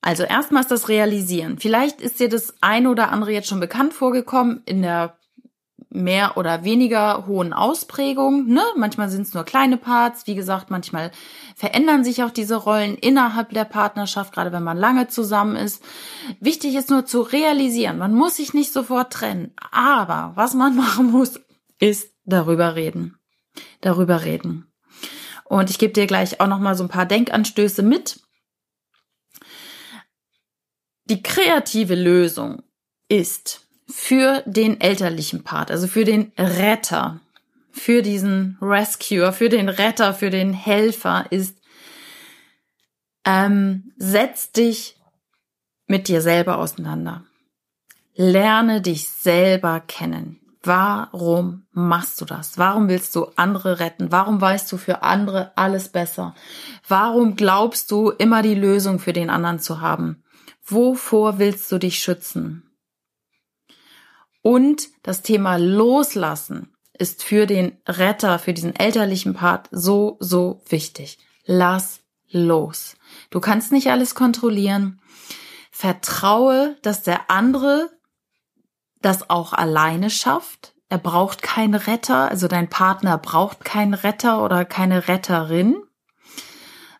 Also 0.06 0.22
erstmals 0.22 0.68
das 0.68 0.88
Realisieren. 0.88 1.58
Vielleicht 1.58 2.00
ist 2.00 2.20
dir 2.20 2.28
das 2.28 2.54
eine 2.60 2.90
oder 2.90 3.10
andere 3.10 3.32
jetzt 3.32 3.48
schon 3.48 3.58
bekannt 3.58 3.92
vorgekommen 3.92 4.62
in 4.64 4.82
der 4.82 5.18
mehr 5.90 6.36
oder 6.36 6.62
weniger 6.62 7.26
hohen 7.26 7.52
Ausprägung. 7.52 8.46
Ne? 8.46 8.62
Manchmal 8.76 9.08
sind 9.08 9.22
es 9.22 9.34
nur 9.34 9.42
kleine 9.42 9.76
Parts. 9.76 10.28
Wie 10.28 10.36
gesagt, 10.36 10.70
manchmal 10.70 11.10
verändern 11.56 12.04
sich 12.04 12.22
auch 12.22 12.30
diese 12.30 12.54
Rollen 12.54 12.94
innerhalb 12.94 13.50
der 13.50 13.64
Partnerschaft, 13.64 14.32
gerade 14.32 14.52
wenn 14.52 14.62
man 14.62 14.78
lange 14.78 15.08
zusammen 15.08 15.56
ist. 15.56 15.82
Wichtig 16.38 16.76
ist 16.76 16.88
nur 16.88 17.04
zu 17.04 17.22
realisieren. 17.22 17.98
Man 17.98 18.14
muss 18.14 18.36
sich 18.36 18.54
nicht 18.54 18.72
sofort 18.72 19.12
trennen. 19.12 19.54
Aber 19.72 20.30
was 20.36 20.54
man 20.54 20.76
machen 20.82 21.10
muss, 21.10 21.40
ist 21.80 22.12
darüber 22.24 22.76
reden. 22.76 23.18
Darüber 23.80 24.22
reden. 24.22 24.70
Und 25.42 25.68
ich 25.68 25.80
gebe 25.80 25.94
dir 25.94 26.06
gleich 26.06 26.40
auch 26.40 26.46
noch 26.46 26.60
mal 26.60 26.76
so 26.76 26.84
ein 26.84 26.90
paar 26.90 27.06
Denkanstöße 27.06 27.82
mit 27.82 28.20
die 31.08 31.22
kreative 31.22 31.94
Lösung 31.94 32.62
ist 33.08 33.66
für 33.88 34.42
den 34.46 34.80
elterlichen 34.80 35.44
Part, 35.44 35.70
also 35.70 35.86
für 35.86 36.04
den 36.04 36.32
Retter, 36.36 37.20
für 37.70 38.02
diesen 38.02 38.58
Rescuer, 38.60 39.32
für 39.32 39.48
den 39.48 39.68
Retter, 39.68 40.14
für 40.14 40.30
den 40.30 40.52
Helfer 40.52 41.26
ist, 41.30 41.56
ähm, 43.24 43.92
setz 43.96 44.52
dich 44.52 44.96
mit 45.86 46.08
dir 46.08 46.20
selber 46.20 46.58
auseinander. 46.58 47.24
Lerne 48.14 48.80
dich 48.80 49.08
selber 49.08 49.80
kennen. 49.80 50.40
Warum 50.62 51.66
machst 51.70 52.20
du 52.20 52.24
das? 52.24 52.58
Warum 52.58 52.88
willst 52.88 53.14
du 53.14 53.26
andere 53.36 53.78
retten? 53.78 54.10
Warum 54.10 54.40
weißt 54.40 54.72
du 54.72 54.78
für 54.78 55.02
andere 55.02 55.52
alles 55.56 55.90
besser? 55.90 56.34
Warum 56.88 57.36
glaubst 57.36 57.90
du 57.92 58.10
immer 58.10 58.42
die 58.42 58.54
Lösung 58.54 58.98
für 58.98 59.12
den 59.12 59.30
anderen 59.30 59.60
zu 59.60 59.80
haben? 59.80 60.24
Wovor 60.68 61.38
willst 61.38 61.70
du 61.70 61.78
dich 61.78 62.00
schützen? 62.00 62.70
Und 64.42 64.88
das 65.02 65.22
Thema 65.22 65.56
Loslassen 65.56 66.74
ist 66.92 67.22
für 67.22 67.46
den 67.46 67.76
Retter, 67.86 68.38
für 68.38 68.52
diesen 68.52 68.74
elterlichen 68.74 69.34
Part 69.34 69.68
so, 69.70 70.16
so 70.18 70.62
wichtig. 70.68 71.18
Lass 71.44 72.00
los. 72.28 72.96
Du 73.30 73.40
kannst 73.40 73.70
nicht 73.70 73.90
alles 73.90 74.14
kontrollieren. 74.14 75.00
Vertraue, 75.70 76.76
dass 76.82 77.02
der 77.02 77.30
andere 77.30 77.90
das 79.02 79.30
auch 79.30 79.52
alleine 79.52 80.10
schafft. 80.10 80.74
er 80.88 80.98
braucht 80.98 81.42
keinen 81.42 81.74
Retter, 81.74 82.28
also 82.28 82.48
dein 82.48 82.70
Partner 82.70 83.18
braucht 83.18 83.64
keinen 83.64 83.94
Retter 83.94 84.42
oder 84.42 84.64
keine 84.64 85.06
Retterin. 85.08 85.76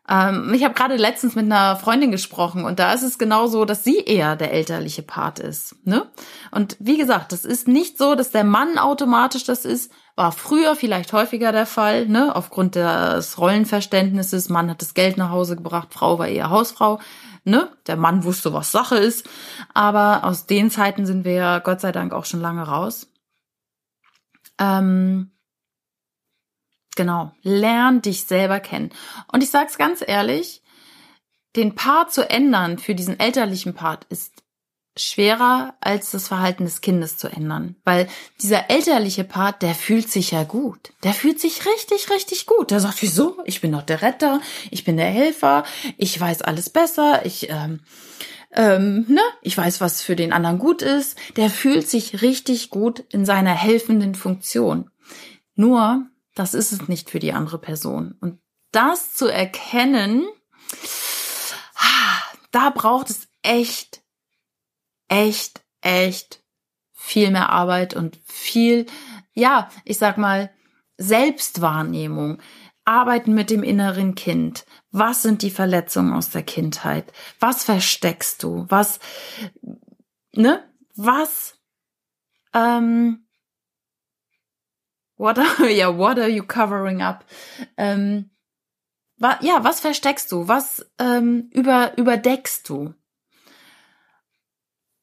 Ähm, 0.08 0.52
ich 0.54 0.64
habe 0.64 0.74
gerade 0.74 0.96
letztens 0.96 1.34
mit 1.34 1.46
einer 1.46 1.76
Freundin 1.76 2.10
gesprochen 2.10 2.64
und 2.64 2.78
da 2.78 2.92
ist 2.92 3.02
es 3.02 3.18
genau 3.18 3.46
so, 3.46 3.64
dass 3.64 3.84
sie 3.84 3.98
eher 3.98 4.36
der 4.36 4.52
elterliche 4.52 5.02
Part 5.02 5.38
ist. 5.38 5.74
Ne? 5.84 6.06
Und 6.50 6.76
wie 6.78 6.96
gesagt, 6.96 7.32
das 7.32 7.44
ist 7.44 7.66
nicht 7.66 7.98
so, 7.98 8.14
dass 8.14 8.30
der 8.30 8.44
Mann 8.44 8.78
automatisch 8.78 9.44
das 9.44 9.64
ist. 9.64 9.92
War 10.14 10.32
früher 10.32 10.76
vielleicht 10.76 11.12
häufiger 11.12 11.52
der 11.52 11.66
Fall, 11.66 12.06
ne? 12.06 12.34
aufgrund 12.34 12.74
des 12.74 13.38
Rollenverständnisses. 13.38 14.48
Mann 14.48 14.70
hat 14.70 14.80
das 14.80 14.94
Geld 14.94 15.16
nach 15.16 15.30
Hause 15.30 15.56
gebracht, 15.56 15.88
Frau 15.90 16.18
war 16.18 16.28
eher 16.28 16.50
Hausfrau. 16.50 17.00
Ne? 17.44 17.70
Der 17.86 17.96
Mann 17.96 18.24
wusste, 18.24 18.52
was 18.52 18.72
Sache 18.72 18.96
ist. 18.96 19.28
Aber 19.74 20.24
aus 20.24 20.46
den 20.46 20.70
Zeiten 20.70 21.06
sind 21.06 21.24
wir 21.24 21.32
ja 21.32 21.58
Gott 21.58 21.80
sei 21.80 21.92
Dank 21.92 22.12
auch 22.12 22.24
schon 22.24 22.40
lange 22.40 22.62
raus. 22.62 23.08
Ähm, 24.58 25.30
Genau, 26.96 27.32
lern 27.42 28.02
dich 28.02 28.24
selber 28.24 28.59
kennen. 28.59 28.90
Und 29.30 29.42
ich 29.42 29.50
sag's 29.50 29.78
ganz 29.78 30.02
ehrlich, 30.04 30.62
den 31.54 31.74
Part 31.74 32.12
zu 32.12 32.28
ändern 32.28 32.78
für 32.78 32.94
diesen 32.94 33.20
elterlichen 33.20 33.74
Part 33.74 34.04
ist 34.09 34.42
schwerer 34.98 35.74
als 35.80 36.11
das 36.11 36.28
Verhalten 36.28 36.64
des 36.64 36.80
Kindes 36.80 37.18
zu 37.18 37.28
ändern, 37.28 37.76
weil 37.85 38.09
dieser 38.40 38.70
elterliche 38.70 39.24
Part, 39.24 39.61
der 39.61 39.74
fühlt 39.74 40.11
sich 40.11 40.30
ja 40.30 40.44
gut. 40.44 40.92
Der 41.02 41.12
fühlt 41.12 41.38
sich 41.38 41.66
richtig, 41.66 42.11
richtig 42.11 42.46
gut. 42.46 42.70
Der 42.70 42.80
sagt, 42.80 43.02
wieso? 43.02 43.37
Ich 43.44 43.61
bin 43.61 43.72
doch 43.72 43.82
der 43.82 44.00
Retter, 44.00 44.40
ich 44.70 44.85
bin 44.85 44.96
der 44.96 45.06
Helfer, 45.11 45.64
ich 45.98 46.18
weiß 46.18 46.42
alles 46.42 46.70
besser, 46.70 47.26
ich 47.26 47.50
ähm, 47.50 47.80
ähm, 48.52 49.04
ne, 49.09 49.20
ich 49.42 49.56
weiß, 49.56 49.82
was 49.82 50.00
für 50.00 50.16
den 50.16 50.32
anderen 50.32 50.59
gut 50.59 50.80
ist. 50.80 51.18
Der 51.37 51.50
fühlt 51.50 51.88
sich 51.88 52.22
richtig 52.22 52.70
gut 52.70 53.04
in 53.11 53.26
seiner 53.26 53.54
helfenden 53.54 54.14
Funktion. 54.14 54.90
Nur 55.54 56.06
das 56.37 56.55
ist 56.55 56.70
es 56.70 56.87
nicht 56.87 57.11
für 57.11 57.18
die 57.18 57.33
andere 57.33 57.59
Person. 57.59 58.14
Und 58.20 58.38
das 58.70 59.14
zu 59.14 59.27
erkennen, 59.27 60.29
da 62.53 62.70
braucht 62.70 63.11
es 63.11 63.27
echt, 63.42 64.03
echt, 65.09 65.64
echt 65.81 66.44
viel 66.92 67.31
mehr 67.31 67.49
Arbeit 67.49 67.94
und 67.94 68.20
viel, 68.25 68.87
ja, 69.33 69.70
ich 69.85 69.99
sag 69.99 70.18
mal, 70.18 70.51
Selbstwahrnehmung. 70.99 72.40
Arbeiten 72.85 73.35
mit 73.35 73.51
dem 73.51 73.64
inneren 73.64 74.14
Kind. 74.14 74.64
Was 74.92 75.22
sind 75.22 75.42
die 75.42 75.51
Verletzungen 75.51 76.12
aus 76.12 76.31
der 76.31 76.44
Kindheit? 76.44 77.12
Was 77.40 77.64
versteckst 77.64 78.44
du? 78.44 78.66
Was, 78.68 79.01
ne? 80.33 80.62
Was, 80.94 81.59
ähm, 82.55 83.25
What 85.16 85.38
are, 85.38 85.70
ja, 85.70 85.96
what 85.96 86.18
are 86.18 86.29
you 86.29 86.42
covering 86.42 87.02
up? 87.02 87.24
Ähm, 87.76 88.31
wa, 89.18 89.38
ja, 89.40 89.64
was 89.64 89.81
versteckst 89.81 90.31
du? 90.33 90.48
Was 90.48 90.87
ähm, 90.98 91.50
über, 91.52 91.96
überdeckst 91.96 92.68
du? 92.68 92.94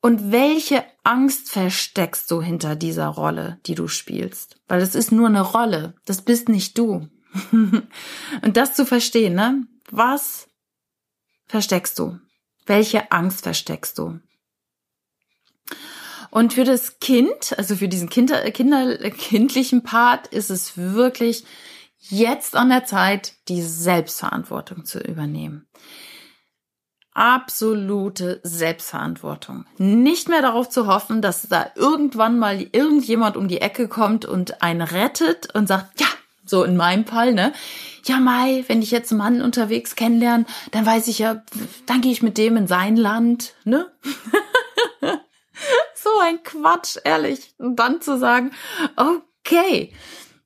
Und 0.01 0.33
welche 0.33 0.83
Angst 1.03 1.49
versteckst 1.49 2.29
du 2.29 2.41
hinter 2.41 2.75
dieser 2.75 3.07
Rolle, 3.07 3.59
die 3.65 3.73
du 3.73 3.87
spielst? 3.87 4.57
Weil 4.67 4.81
das 4.81 4.95
ist 4.95 5.13
nur 5.13 5.27
eine 5.27 5.41
Rolle. 5.41 5.95
Das 6.03 6.21
bist 6.21 6.49
nicht 6.49 6.77
du. 6.77 7.07
Und 7.51 8.57
das 8.57 8.75
zu 8.75 8.85
verstehen, 8.85 9.35
ne? 9.35 9.65
Was 9.89 10.49
versteckst 11.45 11.97
du? 11.99 12.19
Welche 12.65 13.11
Angst 13.11 13.43
versteckst 13.43 13.97
du? 13.97 14.19
Und 16.33 16.53
für 16.53 16.63
das 16.63 16.97
Kind, 16.97 17.53
also 17.59 17.75
für 17.75 17.87
diesen 17.87 18.09
Kinder, 18.09 18.41
Kinder, 18.49 18.97
kindlichen 19.11 19.83
Part, 19.83 20.25
ist 20.25 20.49
es 20.49 20.75
wirklich 20.75 21.43
jetzt 21.99 22.55
an 22.55 22.69
der 22.69 22.85
Zeit, 22.85 23.33
die 23.49 23.61
Selbstverantwortung 23.61 24.83
zu 24.83 24.97
übernehmen. 24.97 25.67
Absolute 27.13 28.39
Selbstverantwortung. 28.41 29.65
Nicht 29.77 30.27
mehr 30.27 30.41
darauf 30.41 30.69
zu 30.69 30.87
hoffen, 30.87 31.21
dass 31.21 31.43
da 31.43 31.67
irgendwann 31.75 32.39
mal 32.39 32.65
irgendjemand 32.71 33.37
um 33.37 33.47
die 33.47 33.61
Ecke 33.61 33.87
kommt 33.87 34.25
und 34.25 34.63
einen 34.63 34.81
rettet 34.81 35.53
und 35.53 35.67
sagt, 35.67 36.01
ja, 36.01 36.07
so 36.45 36.63
in 36.63 36.75
meinem 36.75 37.05
Fall, 37.05 37.35
ne? 37.35 37.53
Ja, 38.05 38.19
Mai, 38.19 38.65
wenn 38.67 38.81
ich 38.81 38.89
jetzt 38.89 39.11
einen 39.11 39.19
Mann 39.19 39.41
unterwegs 39.43 39.95
kennenlerne, 39.95 40.47
dann 40.71 40.83
weiß 40.83 41.07
ich 41.09 41.19
ja, 41.19 41.43
dann 41.85 42.01
gehe 42.01 42.11
ich 42.11 42.23
mit 42.23 42.39
dem 42.39 42.57
in 42.57 42.65
sein 42.65 42.95
Land, 42.95 43.53
ne? 43.65 43.91
so 46.03 46.09
ein 46.21 46.43
Quatsch, 46.43 46.97
ehrlich. 47.03 47.55
Und 47.57 47.77
dann 47.77 48.01
zu 48.01 48.17
sagen, 48.17 48.51
okay, 48.95 49.91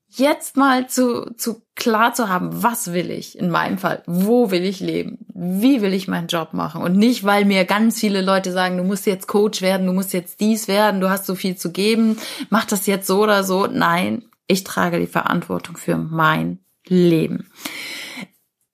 jetzt 0.08 0.56
mal 0.56 0.88
zu, 0.88 1.32
zu 1.36 1.62
klar 1.74 2.14
zu 2.14 2.28
haben, 2.28 2.62
was 2.62 2.92
will 2.92 3.10
ich 3.10 3.38
in 3.38 3.50
meinem 3.50 3.78
Fall? 3.78 4.02
Wo 4.06 4.50
will 4.50 4.64
ich 4.64 4.80
leben? 4.80 5.18
Wie 5.34 5.82
will 5.82 5.92
ich 5.92 6.08
meinen 6.08 6.28
Job 6.28 6.54
machen? 6.54 6.82
Und 6.82 6.96
nicht, 6.96 7.24
weil 7.24 7.44
mir 7.44 7.64
ganz 7.64 8.00
viele 8.00 8.22
Leute 8.22 8.52
sagen, 8.52 8.76
du 8.76 8.84
musst 8.84 9.06
jetzt 9.06 9.28
Coach 9.28 9.62
werden, 9.62 9.86
du 9.86 9.92
musst 9.92 10.12
jetzt 10.12 10.40
dies 10.40 10.68
werden, 10.68 11.00
du 11.00 11.10
hast 11.10 11.26
so 11.26 11.34
viel 11.34 11.56
zu 11.56 11.70
geben, 11.70 12.18
mach 12.50 12.64
das 12.64 12.86
jetzt 12.86 13.06
so 13.06 13.22
oder 13.22 13.44
so. 13.44 13.66
Nein, 13.66 14.24
ich 14.46 14.64
trage 14.64 14.98
die 14.98 15.06
Verantwortung 15.06 15.76
für 15.76 15.96
mein 15.96 16.58
Leben 16.86 17.50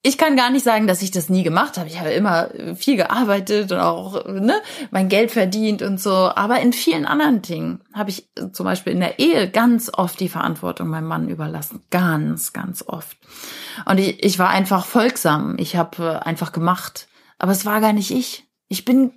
ich 0.07 0.19
kann 0.19 0.37
gar 0.37 0.51
nicht 0.51 0.65
sagen, 0.65 0.87
dass 0.87 1.01
ich 1.01 1.13
das 1.13 1.31
nie 1.31 1.43
gemacht 1.43 1.79
habe. 1.79 1.89
Ich 1.89 1.99
habe 1.99 2.11
immer 2.11 2.51
viel 2.77 2.97
gearbeitet 2.97 3.73
und 3.73 3.79
auch 3.79 4.27
ne, 4.27 4.61
mein 4.91 5.09
Geld 5.09 5.31
verdient 5.31 5.81
und 5.81 5.99
so. 5.99 6.13
Aber 6.13 6.61
in 6.61 6.75
vielen 6.75 7.07
anderen 7.07 7.41
Dingen 7.41 7.81
habe 7.95 8.11
ich 8.11 8.29
zum 8.53 8.67
Beispiel 8.67 8.93
in 8.93 9.01
der 9.01 9.19
Ehe 9.19 9.51
ganz 9.51 9.91
oft 9.91 10.21
die 10.21 10.29
Verantwortung 10.29 10.89
meinem 10.89 11.07
Mann 11.07 11.31
überlassen. 11.31 11.83
Ganz, 11.91 12.53
ganz 12.53 12.85
oft. 12.87 13.17
Und 13.87 13.99
ich, 13.99 14.23
ich 14.23 14.39
war 14.39 14.51
einfach 14.51 14.85
folgsam. 14.85 15.57
Ich 15.59 15.75
habe 15.75 16.27
einfach 16.27 16.53
gemacht. 16.53 17.09
Aber 17.39 17.53
es 17.53 17.65
war 17.65 17.81
gar 17.81 17.95
nicht 17.95 18.11
ich. 18.11 18.45
Ich 18.69 18.85
bin 18.85 19.13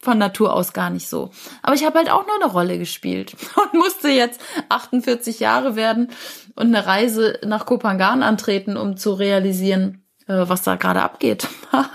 von 0.00 0.18
Natur 0.18 0.52
aus 0.52 0.72
gar 0.72 0.90
nicht 0.90 1.08
so. 1.08 1.30
Aber 1.62 1.76
ich 1.76 1.84
habe 1.84 1.98
halt 1.98 2.10
auch 2.10 2.26
nur 2.26 2.34
eine 2.42 2.50
Rolle 2.52 2.76
gespielt 2.78 3.36
und 3.56 3.78
musste 3.78 4.08
jetzt 4.08 4.40
48 4.68 5.38
Jahre 5.38 5.76
werden 5.76 6.10
und 6.56 6.74
eine 6.74 6.84
Reise 6.86 7.38
nach 7.46 7.66
Kopangan 7.66 8.24
antreten, 8.24 8.76
um 8.76 8.96
zu 8.96 9.12
realisieren, 9.12 10.03
äh, 10.26 10.48
was 10.48 10.62
da 10.62 10.76
gerade 10.76 11.02
abgeht. 11.02 11.48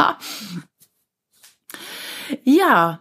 ja, 2.44 3.00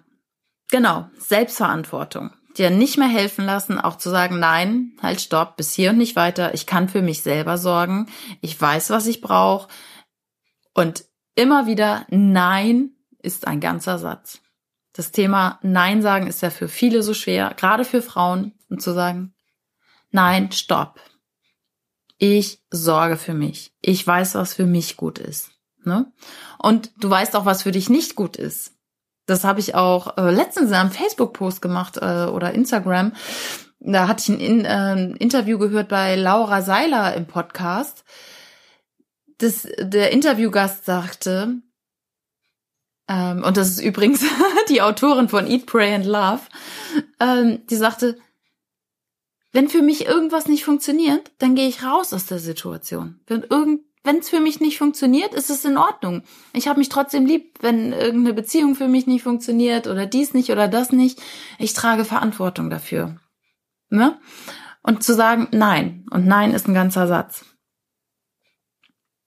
genau, 0.70 1.08
Selbstverantwortung. 1.18 2.30
Dir 2.56 2.70
nicht 2.70 2.98
mehr 2.98 3.08
helfen 3.08 3.44
lassen, 3.44 3.78
auch 3.78 3.98
zu 3.98 4.10
sagen, 4.10 4.40
nein, 4.40 4.92
halt 5.00 5.20
stopp, 5.20 5.56
bis 5.56 5.74
hier 5.74 5.90
und 5.90 5.98
nicht 5.98 6.16
weiter. 6.16 6.54
Ich 6.54 6.66
kann 6.66 6.88
für 6.88 7.02
mich 7.02 7.22
selber 7.22 7.56
sorgen. 7.56 8.08
Ich 8.40 8.60
weiß, 8.60 8.90
was 8.90 9.06
ich 9.06 9.20
brauche. 9.20 9.68
Und 10.74 11.04
immer 11.34 11.66
wieder, 11.66 12.04
nein 12.08 12.90
ist 13.20 13.46
ein 13.46 13.60
ganzer 13.60 13.98
Satz. 13.98 14.40
Das 14.92 15.12
Thema 15.12 15.60
Nein 15.62 16.02
sagen 16.02 16.26
ist 16.26 16.42
ja 16.42 16.50
für 16.50 16.66
viele 16.68 17.04
so 17.04 17.14
schwer, 17.14 17.54
gerade 17.56 17.84
für 17.84 18.02
Frauen, 18.02 18.54
um 18.68 18.80
zu 18.80 18.92
sagen, 18.92 19.34
nein, 20.10 20.50
stopp 20.50 21.00
ich 22.18 22.62
sorge 22.70 23.16
für 23.16 23.34
mich. 23.34 23.72
Ich 23.80 24.06
weiß, 24.06 24.34
was 24.34 24.54
für 24.54 24.66
mich 24.66 24.96
gut 24.96 25.18
ist. 25.18 25.50
Ne? 25.84 26.12
Und 26.58 26.90
du 26.98 27.08
weißt 27.08 27.36
auch, 27.36 27.46
was 27.46 27.62
für 27.62 27.72
dich 27.72 27.88
nicht 27.88 28.16
gut 28.16 28.36
ist. 28.36 28.72
Das 29.26 29.44
habe 29.44 29.60
ich 29.60 29.74
auch 29.74 30.16
äh, 30.16 30.30
letztens 30.30 30.70
in 30.70 30.74
einem 30.74 30.90
Facebook-Post 30.90 31.62
gemacht 31.62 31.98
äh, 31.98 32.26
oder 32.26 32.52
Instagram. 32.54 33.12
Da 33.78 34.08
hatte 34.08 34.22
ich 34.22 34.28
ein, 34.28 34.40
in, 34.40 34.64
äh, 34.64 35.16
Interview 35.18 35.58
gehört 35.58 35.88
bei 35.88 36.16
Laura 36.16 36.62
Seiler 36.62 37.14
im 37.14 37.26
Podcast. 37.26 38.04
Das, 39.38 39.68
der 39.78 40.10
Interviewgast 40.10 40.84
sagte, 40.84 41.60
ähm, 43.08 43.44
und 43.44 43.56
das 43.56 43.68
ist 43.68 43.80
übrigens 43.80 44.24
die 44.68 44.82
Autorin 44.82 45.28
von 45.28 45.46
Eat, 45.46 45.66
Pray 45.66 45.94
and 45.94 46.06
Love, 46.06 46.40
ähm, 47.20 47.66
die 47.68 47.76
sagte, 47.76 48.18
wenn 49.52 49.68
für 49.68 49.82
mich 49.82 50.06
irgendwas 50.06 50.46
nicht 50.46 50.64
funktioniert, 50.64 51.32
dann 51.38 51.54
gehe 51.54 51.68
ich 51.68 51.82
raus 51.82 52.12
aus 52.12 52.26
der 52.26 52.38
Situation. 52.38 53.20
Wenn 53.26 53.42
irgend 53.42 53.82
wenn 54.04 54.18
es 54.18 54.30
für 54.30 54.40
mich 54.40 54.60
nicht 54.60 54.78
funktioniert, 54.78 55.34
ist 55.34 55.50
es 55.50 55.66
in 55.66 55.76
Ordnung. 55.76 56.22
Ich 56.54 56.66
habe 56.68 56.78
mich 56.78 56.88
trotzdem 56.88 57.26
lieb, 57.26 57.58
wenn 57.60 57.92
irgendeine 57.92 58.32
Beziehung 58.32 58.74
für 58.74 58.88
mich 58.88 59.06
nicht 59.06 59.22
funktioniert 59.22 59.86
oder 59.86 60.06
dies 60.06 60.32
nicht 60.32 60.50
oder 60.50 60.66
das 60.66 60.92
nicht. 60.92 61.20
Ich 61.58 61.74
trage 61.74 62.06
Verantwortung 62.06 62.70
dafür. 62.70 63.20
Ne? 63.90 64.18
Und 64.82 65.02
zu 65.02 65.14
sagen 65.14 65.48
nein. 65.50 66.06
Und 66.10 66.26
nein 66.26 66.54
ist 66.54 66.68
ein 66.68 66.74
ganzer 66.74 67.06
Satz. 67.06 67.44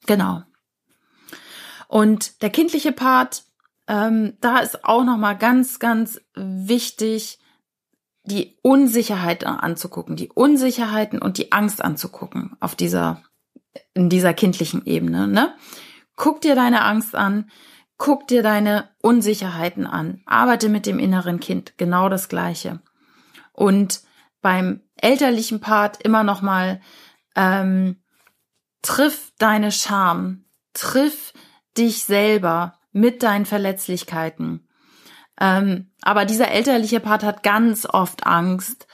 Genau. 0.07 0.41
Und 1.87 2.41
der 2.41 2.49
kindliche 2.49 2.91
Part, 2.91 3.43
ähm, 3.87 4.37
da 4.41 4.59
ist 4.59 4.83
auch 4.85 5.03
noch 5.03 5.17
mal 5.17 5.33
ganz, 5.33 5.77
ganz 5.77 6.19
wichtig, 6.33 7.37
die 8.23 8.57
Unsicherheit 8.61 9.45
anzugucken, 9.45 10.15
die 10.15 10.29
Unsicherheiten 10.29 11.21
und 11.21 11.37
die 11.37 11.51
Angst 11.51 11.83
anzugucken 11.83 12.55
auf 12.59 12.75
dieser, 12.75 13.23
in 13.93 14.09
dieser 14.09 14.33
kindlichen 14.33 14.85
Ebene, 14.85 15.27
ne? 15.27 15.55
Guck 16.15 16.41
dir 16.41 16.55
deine 16.55 16.83
Angst 16.83 17.15
an, 17.15 17.49
guck 17.97 18.27
dir 18.27 18.43
deine 18.43 18.89
Unsicherheiten 19.01 19.87
an, 19.87 20.21
arbeite 20.25 20.69
mit 20.69 20.85
dem 20.85 20.99
inneren 20.99 21.39
Kind, 21.39 21.77
genau 21.77 22.09
das 22.09 22.29
Gleiche. 22.29 22.81
Und 23.53 24.01
beim 24.41 24.81
elterlichen 24.95 25.59
Part 25.59 26.01
immer 26.03 26.23
noch 26.23 26.41
mal 26.41 26.81
ähm, 27.35 27.97
triff 28.81 29.31
deine 29.37 29.71
Scham, 29.71 30.45
triff 30.73 31.33
dich 31.77 32.03
selber 32.03 32.79
mit 32.91 33.23
deinen 33.23 33.45
Verletzlichkeiten. 33.45 34.67
Ähm, 35.41 35.87
aber 36.03 36.25
dieser 36.25 36.51
elterliche 36.51 36.99
Part 36.99 37.23
hat 37.23 37.41
ganz 37.41 37.87
oft 37.87 38.27
Angst, 38.27 38.85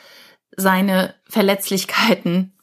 seine 0.55 1.13
Verletzlichkeiten 1.27 2.53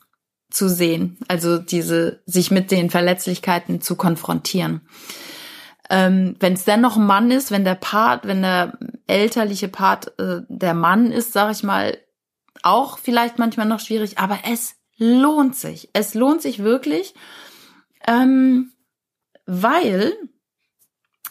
zu 0.50 0.68
sehen, 0.68 1.18
also 1.28 1.58
diese 1.58 2.22
sich 2.24 2.50
mit 2.50 2.70
den 2.70 2.88
Verletzlichkeiten 2.88 3.82
zu 3.82 3.94
konfrontieren. 3.96 4.80
Ähm, 5.90 6.36
wenn 6.40 6.54
es 6.54 6.64
dann 6.64 6.80
noch 6.80 6.96
ein 6.96 7.04
Mann 7.04 7.30
ist, 7.30 7.50
wenn 7.50 7.64
der 7.64 7.74
Part, 7.74 8.26
wenn 8.26 8.40
der 8.40 8.78
elterliche 9.06 9.68
Part 9.68 10.18
äh, 10.18 10.40
der 10.48 10.72
Mann 10.72 11.12
ist, 11.12 11.34
sage 11.34 11.52
ich 11.52 11.62
mal, 11.62 11.98
auch 12.62 12.98
vielleicht 12.98 13.38
manchmal 13.38 13.66
noch 13.66 13.80
schwierig, 13.80 14.18
aber 14.18 14.38
es 14.50 14.76
lohnt 14.96 15.56
sich. 15.56 15.90
Es 15.92 16.14
lohnt 16.14 16.40
sich 16.40 16.60
wirklich, 16.60 17.14
ähm, 18.06 18.72
weil 19.44 20.14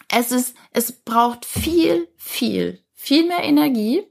es 0.09 0.31
ist, 0.31 0.55
es 0.71 0.91
braucht 0.91 1.45
viel, 1.45 2.07
viel, 2.17 2.83
viel 2.93 3.27
mehr 3.27 3.43
Energie, 3.43 4.03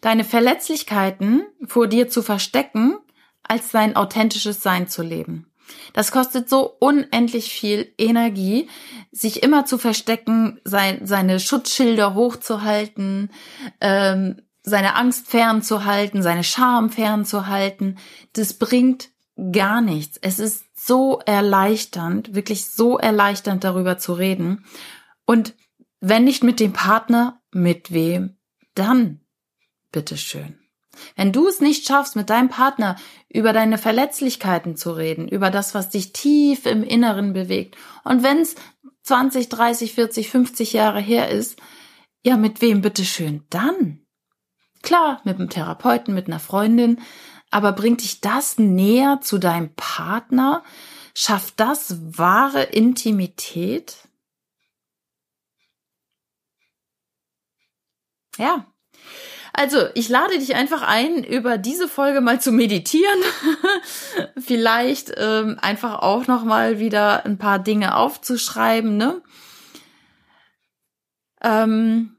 deine 0.00 0.24
Verletzlichkeiten 0.24 1.42
vor 1.66 1.86
dir 1.86 2.08
zu 2.08 2.22
verstecken, 2.22 2.98
als 3.42 3.70
dein 3.70 3.96
authentisches 3.96 4.62
Sein 4.62 4.88
zu 4.88 5.02
leben. 5.02 5.46
Das 5.92 6.12
kostet 6.12 6.48
so 6.48 6.76
unendlich 6.78 7.52
viel 7.52 7.92
Energie, 7.98 8.68
sich 9.12 9.42
immer 9.42 9.64
zu 9.64 9.78
verstecken, 9.78 10.60
sein, 10.64 11.06
seine 11.06 11.40
Schutzschilder 11.40 12.14
hochzuhalten, 12.14 13.30
ähm, 13.80 14.42
seine 14.62 14.96
Angst 14.96 15.28
fernzuhalten, 15.28 16.22
seine 16.22 16.44
Scham 16.44 16.90
fernzuhalten. 16.90 17.98
Das 18.32 18.54
bringt 18.54 19.10
gar 19.52 19.80
nichts. 19.80 20.18
Es 20.20 20.38
ist 20.38 20.64
so 20.74 21.20
erleichternd, 21.24 22.34
wirklich 22.34 22.66
so 22.66 22.98
erleichternd 22.98 23.64
darüber 23.64 23.98
zu 23.98 24.14
reden. 24.14 24.64
Und 25.26 25.54
wenn 26.00 26.24
nicht 26.24 26.42
mit 26.42 26.60
dem 26.60 26.72
Partner, 26.72 27.40
mit 27.50 27.92
wem? 27.92 28.36
Dann, 28.74 29.20
bitteschön. 29.92 30.58
Wenn 31.16 31.32
du 31.32 31.48
es 31.48 31.60
nicht 31.60 31.86
schaffst, 31.86 32.16
mit 32.16 32.30
deinem 32.30 32.48
Partner 32.48 32.96
über 33.28 33.52
deine 33.52 33.78
Verletzlichkeiten 33.78 34.76
zu 34.76 34.92
reden, 34.92 35.28
über 35.28 35.50
das, 35.50 35.74
was 35.74 35.90
dich 35.90 36.12
tief 36.12 36.66
im 36.66 36.82
Inneren 36.82 37.32
bewegt, 37.32 37.76
und 38.04 38.22
wenn 38.22 38.38
es 38.38 38.54
20, 39.02 39.48
30, 39.48 39.94
40, 39.94 40.30
50 40.30 40.72
Jahre 40.72 41.00
her 41.00 41.30
ist, 41.30 41.58
ja, 42.22 42.36
mit 42.36 42.60
wem 42.62 42.80
bitteschön 42.80 43.44
dann? 43.50 44.00
Klar, 44.82 45.20
mit 45.24 45.38
einem 45.38 45.50
Therapeuten, 45.50 46.14
mit 46.14 46.26
einer 46.26 46.40
Freundin, 46.40 47.00
aber 47.50 47.72
bringt 47.72 48.02
dich 48.02 48.20
das 48.20 48.58
näher 48.58 49.20
zu 49.22 49.38
deinem 49.38 49.74
Partner? 49.74 50.62
Schafft 51.14 51.60
das 51.60 51.96
wahre 52.18 52.62
Intimität? 52.62 54.08
Ja, 58.38 58.66
also, 59.56 59.86
ich 59.94 60.08
lade 60.08 60.36
dich 60.36 60.56
einfach 60.56 60.82
ein, 60.82 61.22
über 61.22 61.58
diese 61.58 61.86
Folge 61.86 62.20
mal 62.20 62.40
zu 62.40 62.50
meditieren. 62.50 63.20
Vielleicht 64.36 65.12
ähm, 65.16 65.58
einfach 65.62 66.00
auch 66.02 66.26
noch 66.26 66.44
mal 66.44 66.80
wieder 66.80 67.24
ein 67.24 67.38
paar 67.38 67.60
Dinge 67.60 67.96
aufzuschreiben. 67.96 68.96
Ne? 68.96 69.22
Ähm, 71.40 72.16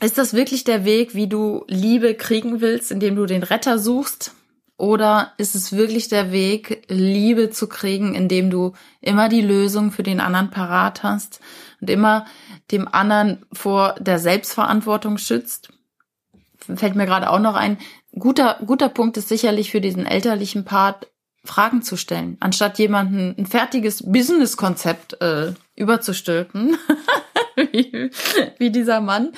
ist 0.00 0.16
das 0.16 0.32
wirklich 0.32 0.64
der 0.64 0.86
Weg, 0.86 1.14
wie 1.14 1.28
du 1.28 1.64
Liebe 1.68 2.14
kriegen 2.14 2.62
willst, 2.62 2.90
indem 2.90 3.14
du 3.14 3.26
den 3.26 3.42
Retter 3.42 3.78
suchst? 3.78 4.34
Oder 4.78 5.34
ist 5.36 5.54
es 5.54 5.72
wirklich 5.72 6.08
der 6.08 6.32
Weg, 6.32 6.86
Liebe 6.88 7.50
zu 7.50 7.68
kriegen, 7.68 8.14
indem 8.14 8.48
du 8.48 8.72
immer 9.02 9.28
die 9.28 9.42
Lösung 9.42 9.92
für 9.92 10.02
den 10.02 10.18
anderen 10.18 10.48
parat 10.48 11.02
hast 11.02 11.40
und 11.82 11.90
immer 11.90 12.24
dem 12.70 12.88
anderen 12.88 13.44
vor 13.52 13.96
der 13.98 14.18
Selbstverantwortung 14.18 15.18
schützt? 15.18 15.68
fällt 16.76 16.94
mir 16.94 17.06
gerade 17.06 17.28
auch 17.30 17.40
noch 17.40 17.54
ein, 17.56 17.76
guter, 18.16 18.58
guter 18.64 18.88
Punkt 18.88 19.16
ist 19.16 19.28
sicherlich 19.28 19.70
für 19.70 19.80
diesen 19.80 20.06
elterlichen 20.06 20.64
Part, 20.64 21.08
Fragen 21.44 21.82
zu 21.82 21.96
stellen, 21.96 22.36
anstatt 22.38 22.78
jemanden 22.78 23.34
ein 23.36 23.46
fertiges 23.46 24.04
Business-Konzept 24.06 25.20
äh, 25.20 25.54
überzustülpen, 25.74 26.76
wie, 27.56 28.12
wie 28.58 28.70
dieser 28.70 29.00
Mann, 29.00 29.32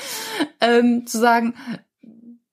ähm, 0.60 1.06
zu 1.06 1.18
sagen, 1.18 1.54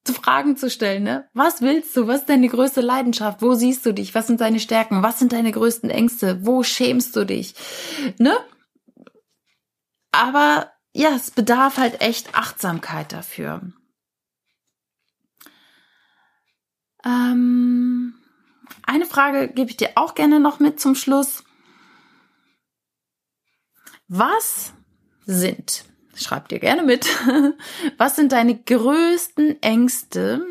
zu 0.05 0.13
Fragen 0.13 0.55
zu 0.55 0.69
stellen, 0.69 1.03
ne? 1.03 1.27
Was 1.33 1.61
willst 1.61 1.95
du? 1.97 2.07
Was 2.07 2.21
ist 2.21 2.29
deine 2.29 2.47
größte 2.47 2.79
Leidenschaft? 2.79 3.41
Wo 3.41 3.53
siehst 3.53 3.85
du 3.85 3.93
dich? 3.93 4.15
Was 4.15 4.27
sind 4.27 4.39
deine 4.39 4.59
Stärken? 4.59 5.03
Was 5.03 5.19
sind 5.19 5.33
deine 5.33 5.51
größten 5.51 5.89
Ängste? 5.89 6.45
Wo 6.45 6.63
schämst 6.63 7.15
du 7.17 7.25
dich? 7.25 7.53
Ne? 8.17 8.33
Aber 10.11 10.71
ja, 10.93 11.15
es 11.15 11.31
bedarf 11.31 11.77
halt 11.77 12.01
echt 12.01 12.35
Achtsamkeit 12.35 13.13
dafür. 13.13 13.61
Ähm, 17.03 18.13
eine 18.83 19.05
Frage 19.05 19.47
gebe 19.49 19.69
ich 19.69 19.77
dir 19.77 19.91
auch 19.95 20.15
gerne 20.15 20.39
noch 20.39 20.59
mit 20.59 20.79
zum 20.79 20.95
Schluss. 20.95 21.43
Was 24.07 24.73
sind, 25.25 25.85
schreib 26.15 26.49
dir 26.49 26.59
gerne 26.59 26.83
mit, 26.83 27.07
was 27.97 28.17
sind 28.17 28.33
deine 28.33 28.61
größten 28.61 29.61
Ängste, 29.63 30.45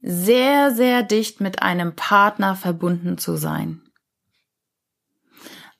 sehr, 0.00 0.72
sehr 0.72 1.02
dicht 1.02 1.40
mit 1.40 1.60
einem 1.60 1.96
Partner 1.96 2.54
verbunden 2.54 3.18
zu 3.18 3.36
sein? 3.36 3.82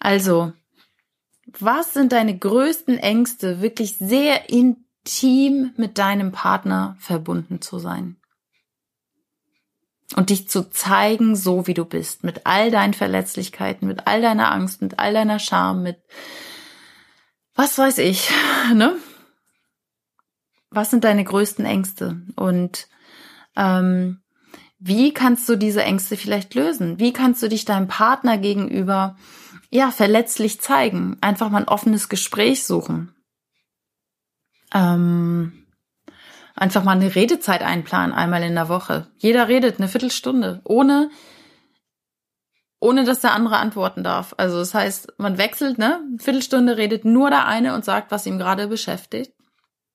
Also, 0.01 0.53
was 1.59 1.95
sind 1.95 2.13
deine 2.13 2.37
größten 2.37 2.99
Ängste, 2.99 3.61
wirklich 3.63 3.97
sehr 3.99 4.51
intim 4.51 5.73
mit 5.77 5.99
deinem 5.99 6.33
Partner 6.33 6.97
verbunden 7.01 7.61
zu 7.61 7.79
sein? 7.79 8.19
und 10.17 10.31
dich 10.31 10.49
zu 10.49 10.71
zeigen, 10.71 11.37
so 11.37 11.67
wie 11.67 11.75
du 11.75 11.85
bist, 11.85 12.25
mit 12.25 12.47
all 12.47 12.71
deinen 12.71 12.95
Verletzlichkeiten, 12.95 13.87
mit 13.87 14.07
all 14.07 14.23
deiner 14.23 14.51
Angst, 14.51 14.81
mit 14.81 14.99
all 14.99 15.13
deiner 15.13 15.39
Scham, 15.39 15.83
mit 15.83 15.99
was 17.55 17.77
weiß 17.77 17.99
ich, 17.99 18.31
ne? 18.75 18.97
Was 20.71 20.91
sind 20.91 21.05
deine 21.05 21.25
größten 21.25 21.65
Ängste 21.65 22.21
und 22.37 22.89
ähm, 23.57 24.21
wie 24.79 25.13
kannst 25.13 25.49
du 25.49 25.57
diese 25.57 25.83
Ängste 25.83 26.17
vielleicht 26.17 26.55
lösen? 26.55 27.01
Wie 27.01 27.13
kannst 27.13 27.43
du 27.43 27.49
dich 27.49 27.65
deinem 27.65 27.89
Partner 27.89 28.39
gegenüber 28.39 29.17
ja 29.71 29.91
verletzlich 29.91 30.61
zeigen? 30.61 31.17
Einfach 31.21 31.51
mal 31.51 31.63
ein 31.63 31.69
offenes 31.69 32.09
Gespräch 32.09 32.65
suchen. 32.65 33.15
Ähm, 34.75 35.67
einfach 36.55 36.85
mal 36.85 36.93
eine 36.93 37.15
Redezeit 37.15 37.63
einplanen, 37.63 38.15
einmal 38.15 38.43
in 38.43 38.55
der 38.55 38.69
Woche. 38.69 39.07
Jeder 39.17 39.49
redet 39.49 39.79
eine 39.79 39.89
Viertelstunde, 39.89 40.61
ohne, 40.65 41.11
ohne 42.81 43.05
dass 43.05 43.21
der 43.21 43.33
andere 43.33 43.57
antworten 43.59 44.05
darf. 44.05 44.35
Also 44.37 44.59
das 44.59 44.75
heißt, 44.75 45.15
man 45.19 45.39
wechselt, 45.39 45.79
ne? 45.79 46.01
Eine 46.07 46.19
Viertelstunde 46.19 46.77
redet 46.77 47.05
nur 47.05 47.31
der 47.31 47.47
eine 47.47 47.75
und 47.75 47.85
sagt, 47.85 48.11
was 48.11 48.27
ihm 48.27 48.39
gerade 48.39 48.69
beschäftigt. 48.69 49.33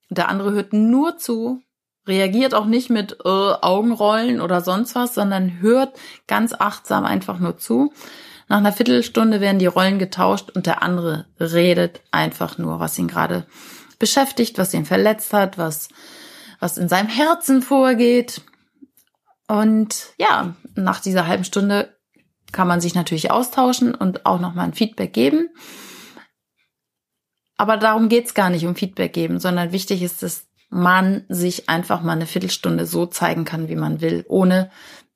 Und 0.10 0.18
der 0.18 0.30
andere 0.30 0.52
hört 0.52 0.74
nur 0.74 1.18
zu, 1.18 1.62
reagiert 2.08 2.54
auch 2.54 2.66
nicht 2.66 2.90
mit 2.90 3.18
äh, 3.24 3.28
Augenrollen 3.30 4.42
oder 4.42 4.62
sonst 4.62 4.96
was, 4.96 5.16
sondern 5.16 5.60
hört 5.60 5.98
ganz 6.28 6.54
achtsam 6.54 7.06
einfach 7.06 7.40
nur 7.40 7.58
zu. 7.58 7.94
Nach 8.54 8.60
einer 8.60 8.72
Viertelstunde 8.72 9.42
werden 9.42 9.58
die 9.58 9.66
Rollen 9.66 9.98
getauscht 9.98 10.52
und 10.52 10.68
der 10.68 10.84
andere 10.84 11.26
redet 11.40 12.02
einfach 12.12 12.60
nur, 12.60 12.80
was 12.80 13.00
ihn 13.00 13.08
gerade 13.08 13.48
beschäftigt, 13.98 14.60
was 14.60 14.76
ihn 14.76 14.86
verletzt 14.86 15.34
hat, 15.34 15.58
was 15.58 15.90
was 16.60 16.78
in 16.78 16.88
seinem 16.88 17.08
Herzen 17.08 17.64
vorgeht. 17.64 18.42
Und 19.48 20.14
ja, 20.20 20.56
nach 20.76 21.00
dieser 21.00 21.26
halben 21.26 21.46
Stunde 21.46 21.98
kann 22.52 22.68
man 22.68 22.80
sich 22.80 22.94
natürlich 22.94 23.32
austauschen 23.32 23.96
und 23.96 24.28
auch 24.28 24.40
nochmal 24.40 24.66
ein 24.66 24.76
Feedback 24.76 25.14
geben. 25.14 25.50
Aber 27.58 27.78
darum 27.78 28.08
geht's 28.08 28.36
gar 28.36 28.52
nicht 28.52 28.68
um 28.68 28.76
Feedback 28.76 29.14
geben, 29.14 29.40
sondern 29.40 29.72
wichtig 29.72 30.04
ist, 30.04 30.22
dass 30.22 30.46
man 30.70 31.26
sich 31.28 31.70
einfach 31.70 32.04
mal 32.04 32.12
eine 32.12 32.28
Viertelstunde 32.28 32.86
so 32.86 33.08
zeigen 33.08 33.46
kann, 33.46 33.68
wie 33.68 33.76
man 33.76 34.00
will, 34.00 34.26
ohne 34.28 34.70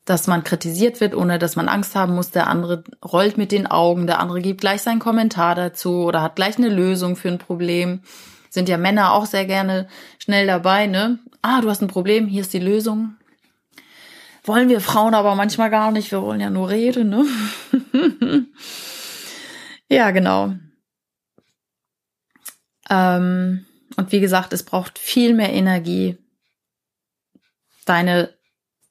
dass 0.07 0.25
man 0.25 0.43
kritisiert 0.43 1.01
wird, 1.01 1.13
ohne 1.13 1.37
dass 1.37 1.55
man 1.55 1.67
Angst 1.67 1.95
haben 1.95 2.15
muss, 2.15 2.31
der 2.31 2.47
andere 2.47 2.83
rollt 3.03 3.37
mit 3.37 3.51
den 3.51 3.67
Augen, 3.67 4.07
der 4.07 4.19
andere 4.19 4.41
gibt 4.41 4.61
gleich 4.61 4.81
seinen 4.81 4.99
Kommentar 4.99 5.53
dazu 5.53 6.05
oder 6.05 6.21
hat 6.21 6.35
gleich 6.35 6.57
eine 6.57 6.69
Lösung 6.69 7.15
für 7.15 7.27
ein 7.27 7.39
Problem. 7.39 8.01
Sind 8.49 8.69
ja 8.69 8.77
Männer 8.77 9.13
auch 9.13 9.25
sehr 9.25 9.45
gerne 9.45 9.87
schnell 10.17 10.47
dabei, 10.47 10.87
ne? 10.87 11.19
ah, 11.41 11.61
du 11.61 11.69
hast 11.69 11.81
ein 11.81 11.87
Problem, 11.87 12.27
hier 12.27 12.41
ist 12.41 12.53
die 12.53 12.59
Lösung. 12.59 13.15
Wollen 14.43 14.69
wir 14.69 14.81
Frauen 14.81 15.13
aber 15.13 15.35
manchmal 15.35 15.69
gar 15.69 15.91
nicht, 15.91 16.11
wir 16.11 16.21
wollen 16.21 16.39
ja 16.39 16.49
nur 16.49 16.69
reden, 16.69 17.09
ne? 17.09 17.25
ja, 19.89 20.11
genau. 20.11 20.53
Ähm, 22.89 23.65
und 23.97 24.11
wie 24.11 24.21
gesagt, 24.21 24.53
es 24.53 24.63
braucht 24.63 24.99
viel 24.99 25.33
mehr 25.33 25.51
Energie, 25.51 26.17
deine 27.85 28.36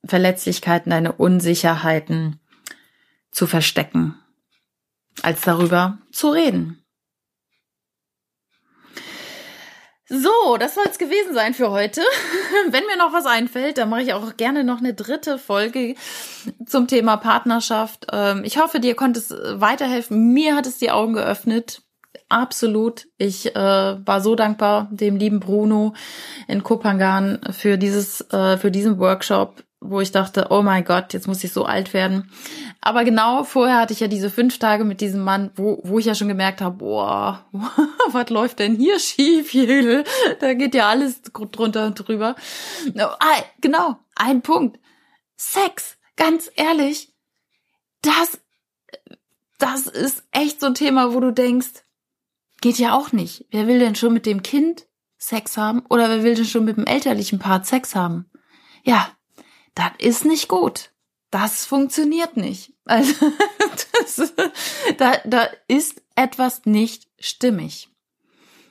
Verletzlichkeiten, 0.09 0.91
deine 0.91 1.13
Unsicherheiten 1.13 2.41
zu 3.31 3.47
verstecken, 3.47 4.15
als 5.23 5.43
darüber 5.43 5.99
zu 6.11 6.31
reden. 6.31 6.83
So, 10.09 10.57
das 10.57 10.77
soll 10.77 10.85
es 10.89 10.99
gewesen 10.99 11.35
sein 11.35 11.53
für 11.53 11.71
heute. 11.71 12.01
Wenn 12.71 12.87
mir 12.87 12.97
noch 12.97 13.13
was 13.13 13.27
einfällt, 13.27 13.77
dann 13.77 13.91
mache 13.91 14.03
ich 14.03 14.13
auch 14.13 14.37
gerne 14.37 14.63
noch 14.63 14.79
eine 14.79 14.95
dritte 14.95 15.37
Folge 15.37 15.97
zum 16.65 16.87
Thema 16.87 17.17
Partnerschaft. 17.17 18.07
Ähm, 18.13 18.43
ich 18.45 18.59
hoffe, 18.59 18.79
dir 18.79 18.95
konnte 18.95 19.19
es 19.19 19.31
weiterhelfen. 19.31 20.33
Mir 20.33 20.55
hat 20.55 20.67
es 20.67 20.79
die 20.79 20.93
Augen 20.93 21.15
geöffnet. 21.15 21.83
Absolut. 22.29 23.09
Ich 23.19 23.55
äh, 23.55 23.59
war 23.59 24.21
so 24.21 24.37
dankbar 24.37 24.89
dem 24.93 25.17
lieben 25.17 25.41
Bruno 25.41 25.95
in 26.47 26.63
Kopangan 26.63 27.41
für 27.51 27.77
dieses, 27.77 28.21
äh, 28.33 28.59
für 28.59 28.71
diesen 28.71 29.01
Workshop 29.01 29.65
wo 29.81 30.01
ich 30.01 30.11
dachte, 30.11 30.47
oh 30.51 30.62
mein 30.62 30.85
Gott, 30.85 31.12
jetzt 31.12 31.29
muss 31.29 31.45
ich 31.45 31.53
so 31.53 31.64
alt 31.64 31.93
werden. 31.93 32.31
Aber 32.81 33.05
genau 33.05 33.45
vorher 33.45 33.79
hatte 33.79 33.93
ich 33.93 34.01
ja 34.01 34.09
diese 34.09 34.31
fünf 34.31 34.59
Tage 34.59 34.85
mit 34.85 35.01
diesem 35.01 35.22
Mann, 35.22 35.51
wo, 35.55 35.81
wo 35.85 35.99
ich 35.99 36.07
ja 36.07 36.14
schon 36.14 36.29
gemerkt 36.29 36.61
habe, 36.61 36.77
boah, 36.79 37.45
was 38.09 38.31
läuft 38.31 38.59
denn 38.59 38.77
hier 38.77 38.99
schief, 38.99 39.53
Jüdel? 39.53 40.05
Da 40.41 40.55
geht 40.55 40.74
ja 40.74 40.89
alles 40.89 41.22
drunter 41.22 41.87
und 41.87 41.95
drüber. 41.95 42.37
Ah, 42.97 43.43
genau, 43.61 43.99
ein 44.14 44.43
Punkt. 44.43 44.79
Sex, 45.37 45.99
ganz 46.16 46.51
ehrlich, 46.57 47.12
das, 48.01 48.41
das 49.59 49.87
ist 49.87 50.24
echt 50.33 50.61
so 50.61 50.66
ein 50.66 50.74
Thema, 50.74 51.12
wo 51.12 51.20
du 51.20 51.33
denkst, 51.33 51.85
geht 52.61 52.79
ja 52.79 52.95
auch 52.95 53.12
nicht. 53.12 53.47
Wer 53.51 53.66
will 53.66 53.79
denn 53.79 53.95
schon 53.95 54.14
mit 54.14 54.24
dem 54.27 54.43
Kind 54.43 54.87
Sex 55.18 55.57
haben? 55.57 55.85
Oder 55.91 56.09
wer 56.09 56.22
will 56.22 56.35
denn 56.35 56.45
schon 56.45 56.64
mit 56.64 56.77
dem 56.77 56.87
elterlichen 56.87 57.39
Part 57.39 57.66
Sex 57.66 57.95
haben? 57.95 58.31
Ja, 58.83 59.16
das 59.77 59.93
ist 59.99 60.24
nicht 60.24 60.49
gut. 60.49 60.91
Das 61.31 61.64
funktioniert 61.64 62.37
nicht. 62.37 62.72
Also 62.89 63.14
das, 63.93 64.33
da, 64.97 65.14
da 65.24 65.49
ist 65.66 66.01
etwas 66.14 66.66
nicht 66.66 67.09
stimmig. 67.18 67.89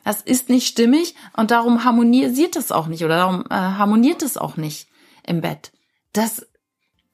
Das 0.06 0.22
ist 0.22 0.47
nicht 0.47 0.68
stimmig 0.68 1.16
und 1.36 1.51
darum 1.51 1.84
harmonisiert 1.84 2.56
es 2.56 2.72
auch 2.72 2.88
nicht 2.88 3.03
oder 3.03 3.18
darum 3.18 3.43
äh, 3.49 3.56
harmoniert 3.56 4.24
es 4.24 4.38
auch 4.38 4.56
nicht 4.56 4.88
im 5.28 5.41
Bett. 5.41 5.74
Das, 6.14 6.47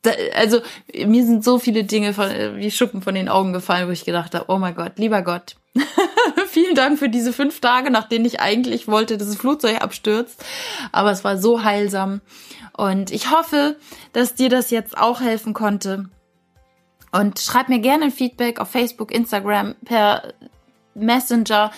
da, 0.03 0.11
also 0.35 0.61
mir 0.93 1.25
sind 1.25 1.43
so 1.43 1.57
viele 1.57 1.85
Dinge 1.85 2.13
von, 2.13 2.29
wie 2.57 2.69
Schuppen 2.69 3.01
von 3.01 3.15
den 3.15 3.29
Augen 3.29 3.51
gefallen, 3.51 3.87
wo 3.87 3.91
ich 3.91 4.05
gedacht 4.05 4.35
habe, 4.35 4.45
oh 4.49 4.59
mein 4.59 4.75
Gott, 4.75 4.99
lieber 4.99 5.23
Gott, 5.23 5.55
vielen 6.51 6.75
Dank 6.75 6.99
für 6.99 7.09
diese 7.09 7.33
fünf 7.33 7.59
Tage, 7.61 7.91
nach 7.91 8.07
denen 8.07 8.25
ich 8.25 8.39
eigentlich 8.39 8.87
wollte, 8.87 9.17
dass 9.17 9.29
das 9.29 9.37
Flugzeug 9.37 9.81
abstürzt. 9.81 10.43
Aber 10.91 11.11
es 11.11 11.23
war 11.23 11.37
so 11.37 11.63
heilsam 11.63 12.21
und 12.77 13.11
ich 13.11 13.31
hoffe, 13.31 13.77
dass 14.13 14.35
dir 14.35 14.49
das 14.49 14.69
jetzt 14.69 14.97
auch 14.97 15.21
helfen 15.21 15.53
konnte. 15.53 16.09
Und 17.11 17.39
schreib 17.39 17.69
mir 17.69 17.79
gerne 17.79 18.05
ein 18.05 18.11
Feedback 18.11 18.59
auf 18.59 18.69
Facebook, 18.69 19.11
Instagram, 19.11 19.75
per 19.83 20.33
Messenger. 20.93 21.71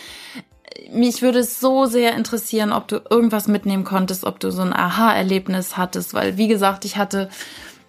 Mich 0.91 1.21
würde 1.21 1.39
es 1.39 1.59
so 1.59 1.85
sehr 1.85 2.15
interessieren, 2.15 2.71
ob 2.71 2.87
du 2.87 3.01
irgendwas 3.09 3.47
mitnehmen 3.47 3.83
konntest, 3.83 4.25
ob 4.25 4.39
du 4.39 4.51
so 4.51 4.61
ein 4.61 4.73
Aha-Erlebnis 4.73 5.77
hattest, 5.77 6.13
weil 6.13 6.37
wie 6.37 6.47
gesagt, 6.47 6.85
ich 6.85 6.97
hatte 6.97 7.29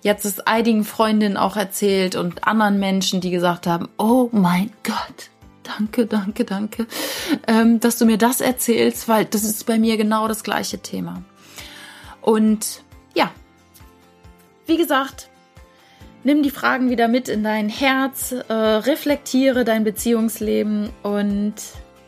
jetzt 0.03 0.25
es 0.25 0.41
einigen 0.41 0.85
Freundinnen 0.85 1.37
auch 1.37 1.57
erzählt 1.57 2.15
und 2.15 2.47
anderen 2.47 2.79
Menschen, 2.79 3.21
die 3.21 3.31
gesagt 3.31 3.67
haben, 3.67 3.89
oh 3.99 4.29
mein 4.33 4.71
Gott, 4.83 5.31
danke, 5.65 6.07
danke, 6.07 6.45
danke, 6.45 6.87
ähm, 7.47 7.81
dass 7.81 7.99
du 7.99 8.05
mir 8.05 8.19
das 8.19 8.41
erzählst, 8.41 9.09
weil 9.09 9.25
das 9.25 9.45
ist 9.45 9.67
bei 9.67 9.79
mir 9.79 9.97
genau 9.97 10.29
das 10.29 10.45
gleiche 10.45 10.79
Thema. 10.79 11.23
Und 12.21 12.83
ja, 13.15 13.31
wie 14.67 14.77
gesagt, 14.77 15.29
nimm 16.23 16.43
die 16.43 16.51
Fragen 16.51 16.91
wieder 16.91 17.09
mit 17.09 17.29
in 17.29 17.45
dein 17.45 17.69
Herz, 17.69 18.33
äh, 18.33 18.53
reflektiere 18.53 19.65
dein 19.65 19.85
Beziehungsleben 19.85 20.91
und 21.03 21.55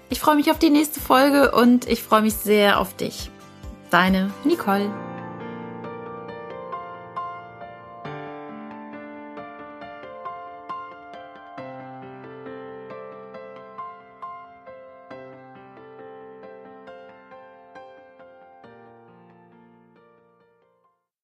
ich 0.09 0.21
freue 0.21 0.37
mich 0.37 0.51
auf 0.51 0.59
die 0.59 0.71
nächste 0.71 1.01
Folge 1.01 1.53
und 1.53 1.89
ich 1.89 2.03
freue 2.03 2.23
mich 2.23 2.35
sehr 2.35 2.81
auf 2.81 2.95
dich. 2.95 3.31
Deine 3.91 4.33
Nicole. 4.45 5.16